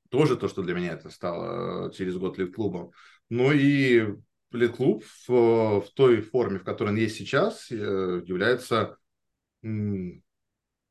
Тоже 0.09 0.35
то, 0.35 0.47
что 0.47 0.63
для 0.63 0.73
меня 0.73 0.93
это 0.93 1.09
стало 1.09 1.89
э, 1.89 1.91
через 1.93 2.17
год 2.17 2.37
лид 2.37 2.55
клубом. 2.55 2.91
Ну 3.29 3.51
и 3.51 4.15
Плит-клуб 4.49 5.05
в, 5.27 5.79
в 5.79 5.89
той 5.93 6.19
форме, 6.19 6.59
в 6.59 6.65
которой 6.65 6.89
он 6.89 6.97
есть 6.97 7.15
сейчас, 7.15 7.71
является 7.71 8.97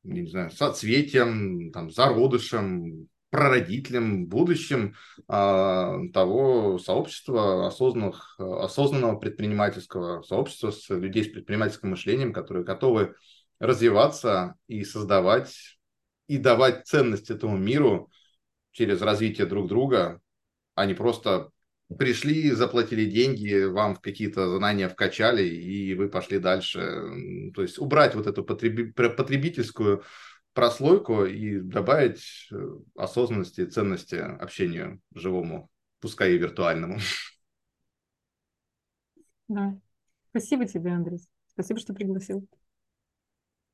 не 0.03 0.25
знаю, 0.27 0.51
соцветием, 0.51 1.71
там, 1.71 1.91
зародышем, 1.91 3.07
прародителем, 3.31 4.27
будущим 4.27 4.95
а, 5.27 5.97
того 6.13 6.77
сообщества 6.77 7.67
осознанных, 7.67 8.35
осознанного 8.37 9.17
предпринимательского 9.17 10.21
сообщества 10.21 10.71
с 10.71 10.89
людей 10.89 11.23
с 11.23 11.29
предпринимательским 11.29 11.89
мышлением, 11.89 12.33
которые 12.33 12.63
готовы 12.63 13.15
развиваться 13.59 14.55
и 14.67 14.83
создавать 14.83 15.79
и 16.27 16.37
давать 16.37 16.87
ценность 16.87 17.29
этому 17.29 17.57
миру 17.57 18.09
через 18.71 19.01
развитие 19.01 19.47
друг 19.47 19.67
друга, 19.67 20.21
а 20.75 20.85
не 20.85 20.93
просто 20.93 21.49
пришли, 21.97 22.51
заплатили 22.51 23.05
деньги, 23.05 23.63
вам 23.63 23.95
какие-то 23.95 24.57
знания 24.57 24.87
вкачали, 24.87 25.43
и 25.43 25.93
вы 25.93 26.09
пошли 26.09 26.39
дальше. 26.39 26.79
То 27.53 27.61
есть 27.61 27.79
убрать 27.79 28.15
вот 28.15 28.27
эту 28.27 28.43
потребительскую 28.43 30.03
прослойку 30.53 31.25
и 31.25 31.59
добавить 31.59 32.49
э, 32.51 32.55
осознанности 32.95 33.61
и 33.61 33.65
ценности 33.65 34.15
общению 34.15 35.01
живому, 35.13 35.69
пускай 35.99 36.33
и 36.33 36.37
виртуальному. 36.37 36.99
Да. 39.47 39.79
Спасибо 40.29 40.65
тебе, 40.65 40.91
Андрей. 40.91 41.19
Спасибо, 41.47 41.79
что 41.79 41.93
пригласил. 41.93 42.47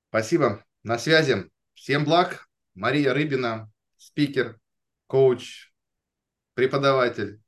Спасибо. 0.09 0.65
На 0.83 0.97
связи. 0.97 1.49
Всем 1.73 2.05
благ. 2.05 2.47
Мария 2.73 3.13
Рыбина, 3.13 3.71
спикер, 3.97 4.59
коуч, 5.07 5.71
преподаватель 6.53 7.41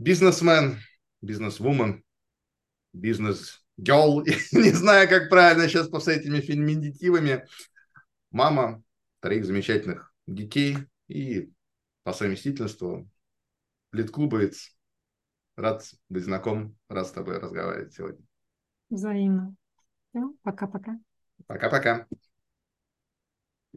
бизнесмен, 0.00 0.78
бизнесвумен, 1.20 2.02
бизнес-гелл, 2.94 4.24
не 4.52 4.70
знаю, 4.70 5.08
как 5.08 5.28
правильно 5.28 5.68
сейчас 5.68 5.88
после 5.88 6.16
этими 6.16 6.40
феминитивами, 6.40 7.46
мама 8.30 8.82
троих 9.20 9.44
замечательных 9.44 10.14
детей 10.26 10.76
и 11.08 11.52
по 12.02 12.12
совместительству 12.12 13.08
литклубовец. 13.92 14.76
Рад 15.56 15.84
быть 16.08 16.24
знаком, 16.24 16.76
рад 16.88 17.06
с 17.06 17.12
тобой 17.12 17.38
разговаривать 17.38 17.92
сегодня. 17.92 18.24
Взаимно. 18.88 19.54
Пока-пока. 20.42 20.98
Пока-пока. 21.46 22.06